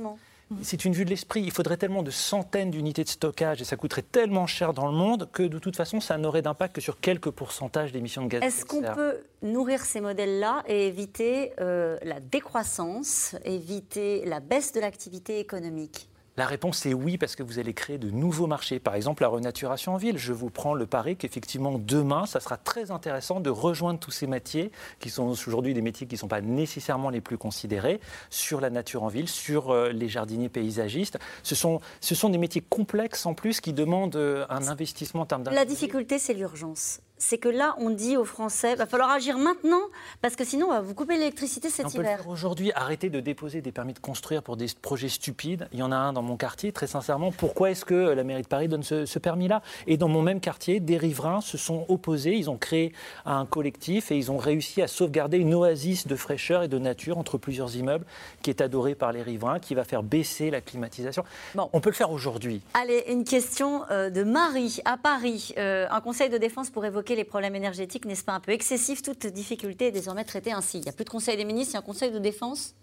[0.61, 1.41] C'est une vue de l'esprit.
[1.41, 4.95] Il faudrait tellement de centaines d'unités de stockage et ça coûterait tellement cher dans le
[4.95, 8.43] monde que de toute façon, ça n'aurait d'impact que sur quelques pourcentages d'émissions de gaz
[8.43, 14.81] Est-ce qu'on peut nourrir ces modèles-là et éviter euh, la décroissance, éviter la baisse de
[14.81, 16.09] l'activité économique?
[16.37, 18.79] La réponse est oui, parce que vous allez créer de nouveaux marchés.
[18.79, 20.17] Par exemple, la renaturation en ville.
[20.17, 24.27] Je vous prends le pari qu'effectivement, demain, ça sera très intéressant de rejoindre tous ces
[24.27, 28.59] métiers, qui sont aujourd'hui des métiers qui ne sont pas nécessairement les plus considérés, sur
[28.59, 31.17] la nature en ville, sur euh, les jardiniers paysagistes.
[31.43, 35.25] Ce sont, ce sont des métiers complexes en plus qui demandent euh, un investissement en
[35.25, 39.09] termes La difficulté, c'est l'urgence c'est que là, on dit aux Français, il va falloir
[39.09, 39.81] agir maintenant,
[40.21, 42.27] parce que sinon, on va vous couper l'électricité cet hiver.
[42.27, 45.67] Aujourd'hui, arrêtez de déposer des permis de construire pour des projets stupides.
[45.71, 47.31] Il y en a un dans mon quartier, très sincèrement.
[47.31, 49.61] Pourquoi est-ce que la mairie de Paris donne ce, permis-là?
[49.87, 52.35] Et dans mon même quartier, des riverains se sont opposés.
[52.35, 52.91] Ils ont créé
[53.25, 57.17] un collectif et ils ont réussi à sauvegarder une oasis de fraîcheur et de nature
[57.17, 58.05] entre plusieurs immeubles
[58.41, 61.23] qui est adorée par les riverains, qui va faire baisser la climatisation.
[61.55, 61.69] Bon.
[61.71, 62.61] On peut le faire aujourd'hui.
[62.73, 65.53] Allez, une question euh, de Marie à Paris.
[65.57, 69.01] Euh, un conseil de défense pour évoquer les problèmes énergétiques, n'est-ce pas un peu excessif
[69.01, 70.79] Toute difficulté est désormais traitée ainsi.
[70.79, 72.73] Il n'y a plus de Conseil des ministres, il y a un Conseil de défense?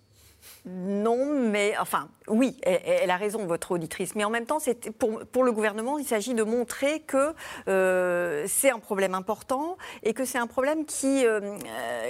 [0.65, 4.15] Non, mais enfin, oui, elle, a raison, votre auditrice.
[4.15, 4.59] Mais en même temps,
[4.99, 7.35] pour, pour le gouvernement, il s'agit de montrer que
[7.69, 11.59] euh, c'est un problème important et que c'est un problème qui, euh,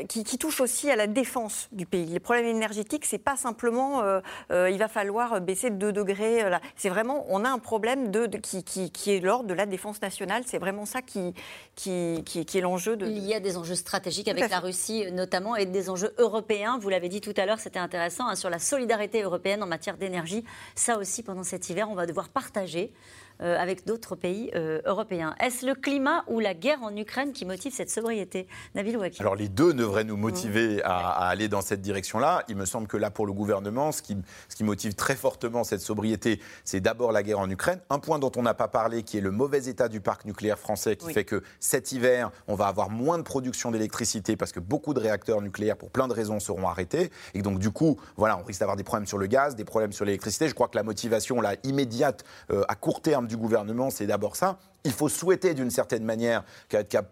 [0.09, 2.07] qui, touche aussi à la défense du pays.
[2.07, 6.45] Les problèmes énergétiques, c'est pas simplement euh, il va falloir baisser de 2 degrés.
[6.77, 10.43] C'est vraiment, on a un problème de, qui, qui, est l'ordre de la défense nationale.
[10.47, 11.33] C'est vraiment ça qui,
[11.75, 12.97] qui, qui, est l'enjeu.
[12.97, 13.07] De...
[13.07, 16.79] Il y a des enjeux stratégiques avec la Russie notamment et des enjeux européens.
[16.79, 18.22] Vous l'avez dit tout à l'heure, c'était intéressant.
[18.29, 20.45] Hein, sur la solidarité européenne en matière d'énergie.
[20.75, 22.93] Ça aussi, pendant cet hiver, on va devoir partager
[23.41, 25.35] euh, avec d'autres pays euh, européens.
[25.41, 29.37] Est-ce le climat ou la guerre en Ukraine qui motive cette sobriété Nabil Ouaki Alors
[29.37, 30.83] les deux devraient nous motiver mmh.
[30.85, 32.45] à, aller dans cette direction-là.
[32.49, 34.17] Il me semble que là, pour le gouvernement, ce qui,
[34.49, 37.81] ce qui motive très fortement cette sobriété, c'est d'abord la guerre en Ukraine.
[37.91, 40.59] Un point dont on n'a pas parlé, qui est le mauvais état du parc nucléaire
[40.59, 44.61] français, qui fait que cet hiver, on va avoir moins de production d'électricité parce que
[44.61, 47.11] beaucoup de réacteurs nucléaires, pour plein de raisons, seront arrêtés.
[47.35, 49.93] Et donc du coup, voilà, on risque d'avoir des problèmes sur le gaz, des problèmes
[49.93, 50.49] sur l'électricité.
[50.49, 54.37] Je crois que la motivation là, immédiate, euh, à court terme, du gouvernement, c'est d'abord
[54.37, 54.59] ça.
[54.85, 57.03] Il faut souhaiter d'une certaine manière qu'à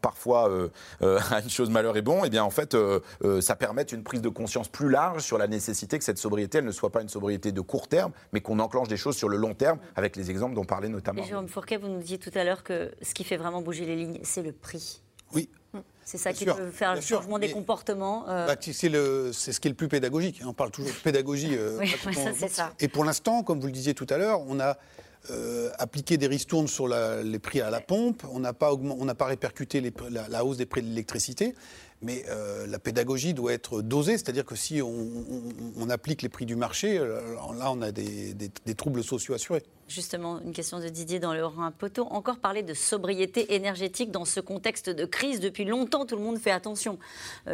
[0.00, 0.68] parfois euh,
[1.02, 3.00] euh, une chose malheur est bon, et eh bien en fait euh,
[3.40, 6.64] ça permette une prise de conscience plus large sur la nécessité que cette sobriété elle
[6.64, 9.36] ne soit pas une sobriété de court terme, mais qu'on enclenche des choses sur le
[9.36, 11.22] long terme, avec les exemples dont parlait notamment.
[11.22, 13.86] Et Jérôme Fourquet, vous nous disiez tout à l'heure que ce qui fait vraiment bouger
[13.86, 15.02] les lignes, c'est le prix.
[15.34, 15.50] Oui.
[16.04, 18.24] C'est ça qui peut faire le changement des comportements.
[18.26, 20.40] Bah, c'est ce qui est le plus pédagogique.
[20.40, 20.46] Hein.
[20.48, 21.58] On parle toujours de pédagogie.
[21.80, 22.72] oui, ça, ça.
[22.78, 24.78] Et pour l'instant, comme vous le disiez tout à l'heure, on a
[25.30, 28.72] euh, appliquer des ristournes sur les prix à la pompe, on n'a pas,
[29.18, 31.54] pas, répercuté la, hausse des prix de l'électricité,
[32.02, 36.56] mais euh, la pédagogie doit être dosée, c'est-à-dire que si on, applique les prix du
[36.56, 37.20] marché, euh,
[37.56, 38.34] là on a des,
[38.76, 39.62] troubles sociaux assurés.
[39.88, 42.08] Justement, une question de Didier dans le Rhin Poteau.
[42.10, 45.38] Encore parler de sobriété énergétique dans ce contexte de crise.
[45.38, 46.98] Depuis longtemps, tout le monde fait attention.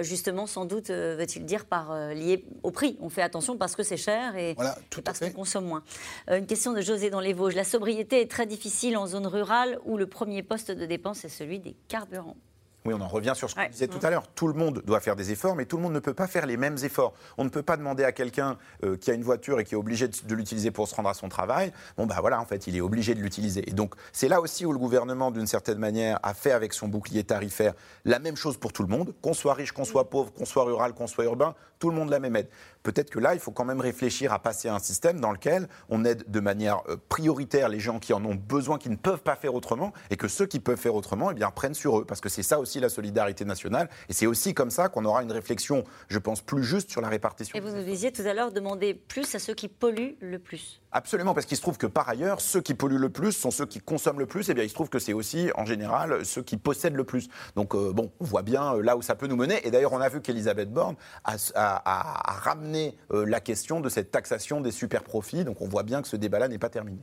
[0.00, 2.96] justement, sans doute, veut-il dire par lié au prix.
[3.02, 4.56] On fait attention parce que c'est cher et,
[5.04, 5.82] parce qu'on consomme moins.
[6.28, 7.54] une question de José dans les Vosges.
[7.54, 11.28] La sobriété est très difficile en zone rurale où le premier poste de dépense est
[11.28, 12.38] celui des carburants.
[12.84, 14.26] Oui, on en revient sur ce qu'on disait tout à l'heure.
[14.34, 16.46] Tout le monde doit faire des efforts, mais tout le monde ne peut pas faire
[16.46, 17.12] les mêmes efforts.
[17.38, 19.78] On ne peut pas demander à quelqu'un euh, qui a une voiture et qui est
[19.78, 21.72] obligé de, l'utiliser pour se rendre à son travail.
[21.96, 23.68] Bon, bah voilà, en fait, il est obligé de l'utiliser.
[23.68, 26.88] Et donc, c'est là aussi où le gouvernement, d'une certaine manière, a fait avec son
[26.88, 27.74] bouclier tarifaire
[28.04, 29.14] la même chose pour tout le monde.
[29.22, 32.10] Qu'on soit riche, qu'on soit pauvre, qu'on soit rural, qu'on soit urbain, tout le monde
[32.10, 32.46] la même aide.
[32.84, 35.66] Peut-être que là, il faut quand même réfléchir à passer à un système dans lequel
[35.88, 39.22] on aide de manière euh, prioritaire les gens qui en ont besoin, qui ne peuvent
[39.22, 42.04] pas faire autrement, et que ceux qui peuvent faire autrement, eh bien, prennent sur eux.
[42.04, 43.88] Parce que c'est ça aussi la solidarité nationale.
[44.08, 47.08] Et c'est aussi comme ça qu'on aura une réflexion, je pense, plus juste sur la
[47.08, 47.58] répartition.
[47.58, 50.80] Et vous nous disiez tout à l'heure demander plus à ceux qui polluent le plus.
[50.92, 53.66] Absolument, parce qu'il se trouve que par ailleurs, ceux qui polluent le plus sont ceux
[53.66, 54.50] qui consomment le plus.
[54.50, 57.28] Et bien, il se trouve que c'est aussi, en général, ceux qui possèdent le plus.
[57.56, 59.66] Donc, euh, bon, on voit bien euh, là où ça peut nous mener.
[59.66, 64.60] Et d'ailleurs, on a vu qu'Elisabeth Borne a, a, ramené la question de cette taxation
[64.60, 65.44] des super profits.
[65.44, 67.00] Donc, on voit bien que ce débat-là n'est pas terminé.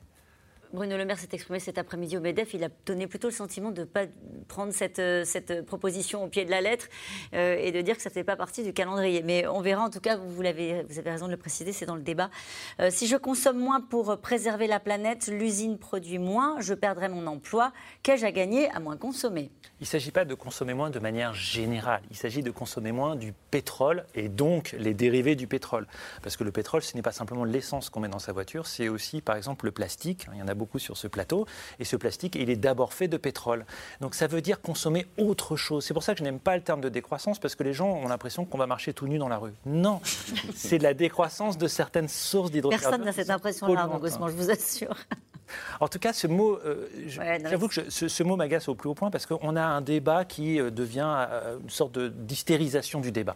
[0.71, 2.53] Bruno Le Maire s'est exprimé cet après-midi au MEDEF.
[2.53, 4.05] Il a donné plutôt le sentiment de ne pas
[4.47, 6.87] prendre cette, euh, cette proposition au pied de la lettre
[7.33, 9.23] euh, et de dire que ça ne fait pas partie du calendrier.
[9.23, 11.87] Mais on verra, en tout cas, vous, l'avez, vous avez raison de le préciser, c'est
[11.87, 12.29] dans le débat.
[12.79, 17.25] Euh, si je consomme moins pour préserver la planète, l'usine produit moins, je perdrai mon
[17.25, 17.71] emploi.
[18.03, 19.49] Qu'ai-je à gagner à moins consommer?
[19.79, 22.01] Il ne s'agit pas de consommer moins de manière générale.
[22.11, 25.87] Il s'agit de consommer moins du pétrole et donc les dérivés du pétrole.
[26.21, 28.89] Parce que le pétrole, ce n'est pas simplement l'essence qu'on met dans sa voiture, c'est
[28.89, 30.27] aussi, par exemple, le plastique.
[30.33, 31.47] Il y en a beaucoup sur ce plateau.
[31.79, 33.65] Et ce plastique, il est d'abord fait de pétrole.
[34.01, 35.83] Donc ça veut dire consommer autre chose.
[35.83, 37.89] C'est pour ça que je n'aime pas le terme de décroissance, parce que les gens
[37.89, 39.53] ont l'impression qu'on va marcher tout nu dans la rue.
[39.65, 40.01] Non,
[40.55, 42.89] c'est de la décroissance de certaines sources d'hydrocarbures.
[42.89, 44.95] Personne n'a cette impression-là, je vous assure.
[45.79, 46.87] En tout cas, ce mot, euh,
[47.43, 50.59] j'avoue que ce, mot m'agace au plus haut point parce qu'on a un débat qui
[50.59, 53.35] euh, devient euh, une sorte d'hystérisation du débat.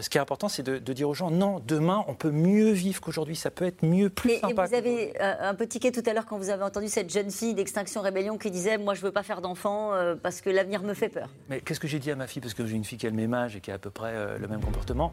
[0.00, 3.00] Ce qui est important, c'est de, dire aux gens non, demain, on peut mieux vivre
[3.00, 4.64] qu'aujourd'hui, ça peut être mieux, plus et, sympa.
[4.64, 7.30] Et vous avez un peu tiqué tout à l'heure quand vous avez entendu cette jeune
[7.30, 9.92] fille d'Extinction Rébellion qui disait Moi, je ne veux pas faire d'enfant
[10.22, 11.28] parce que l'avenir me fait peur.
[11.48, 12.42] Mais qu'est-ce que j'ai dit à ma fille?
[12.42, 13.90] Parce que j'ai une fille qui a le même âge et qui a à peu
[13.90, 15.12] près le même comportement.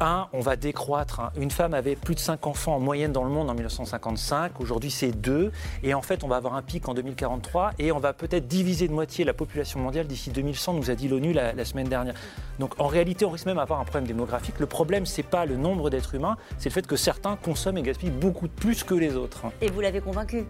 [0.00, 1.20] un, on va décroître.
[1.20, 1.32] Hein.
[1.36, 4.60] Une femme avait plus de 5 enfants en moyenne dans le monde en 1955.
[4.60, 5.52] Aujourd'hui, c'est 2.
[5.82, 8.88] Et en fait, on va avoir un pic en 2043 et on va peut-être diviser
[8.88, 12.14] de moitié la population mondiale d'ici 2100, nous a dit l'ONU la, semaine dernière.
[12.58, 14.58] Donc en réalité, on risque même d'avoir un problème démographique.
[14.58, 17.82] Le problème, c'est pas le nombre d'êtres humains, c'est le fait que certains consomment et
[17.82, 19.42] gaspillent beaucoup plus que les autres.
[19.60, 20.44] Et vous l'avez convaincu?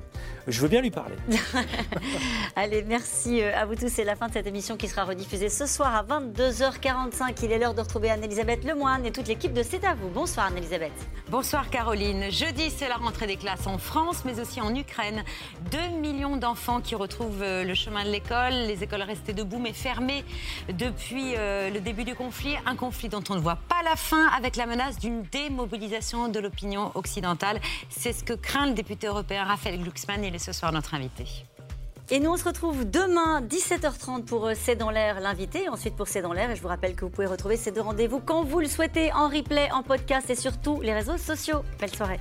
[0.46, 1.16] Je veux bien lui parler.
[2.56, 3.88] Allez, merci euh, à vous tous.
[3.88, 7.38] C'est la fin de cette émission qui sera rediffusée ce soir à 22h45.
[7.42, 10.08] Il est l'heure de retrouver Anne-Elisabeth Lemoine et toute l'équipe de C'est à vous.
[10.08, 10.92] Bonsoir Anne-Elisabeth.
[11.30, 12.30] Bonsoir Caroline.
[12.30, 15.17] Jeudi, c'est la rentrée des classes en France, mais aussi en Ukraine.
[15.70, 19.72] 2 millions d'enfants qui retrouvent euh, le chemin de l'école, les écoles restées debout mais
[19.72, 20.24] fermées
[20.72, 22.54] depuis euh, le début du conflit.
[22.66, 26.40] Un conflit dont on ne voit pas la fin avec la menace d'une démobilisation de
[26.40, 27.60] l'opinion occidentale.
[27.88, 30.24] C'est ce que craint le député européen Raphaël Glucksmann.
[30.24, 31.24] Il est ce soir notre invité.
[32.10, 36.08] Et nous, on se retrouve demain, 17h30, pour euh, C'est dans l'air, l'invité, ensuite pour
[36.08, 36.50] C'est dans l'air.
[36.50, 39.12] Et je vous rappelle que vous pouvez retrouver ces deux rendez-vous quand vous le souhaitez,
[39.12, 41.62] en replay, en podcast et sur tous les réseaux sociaux.
[41.78, 42.20] Belle soirée.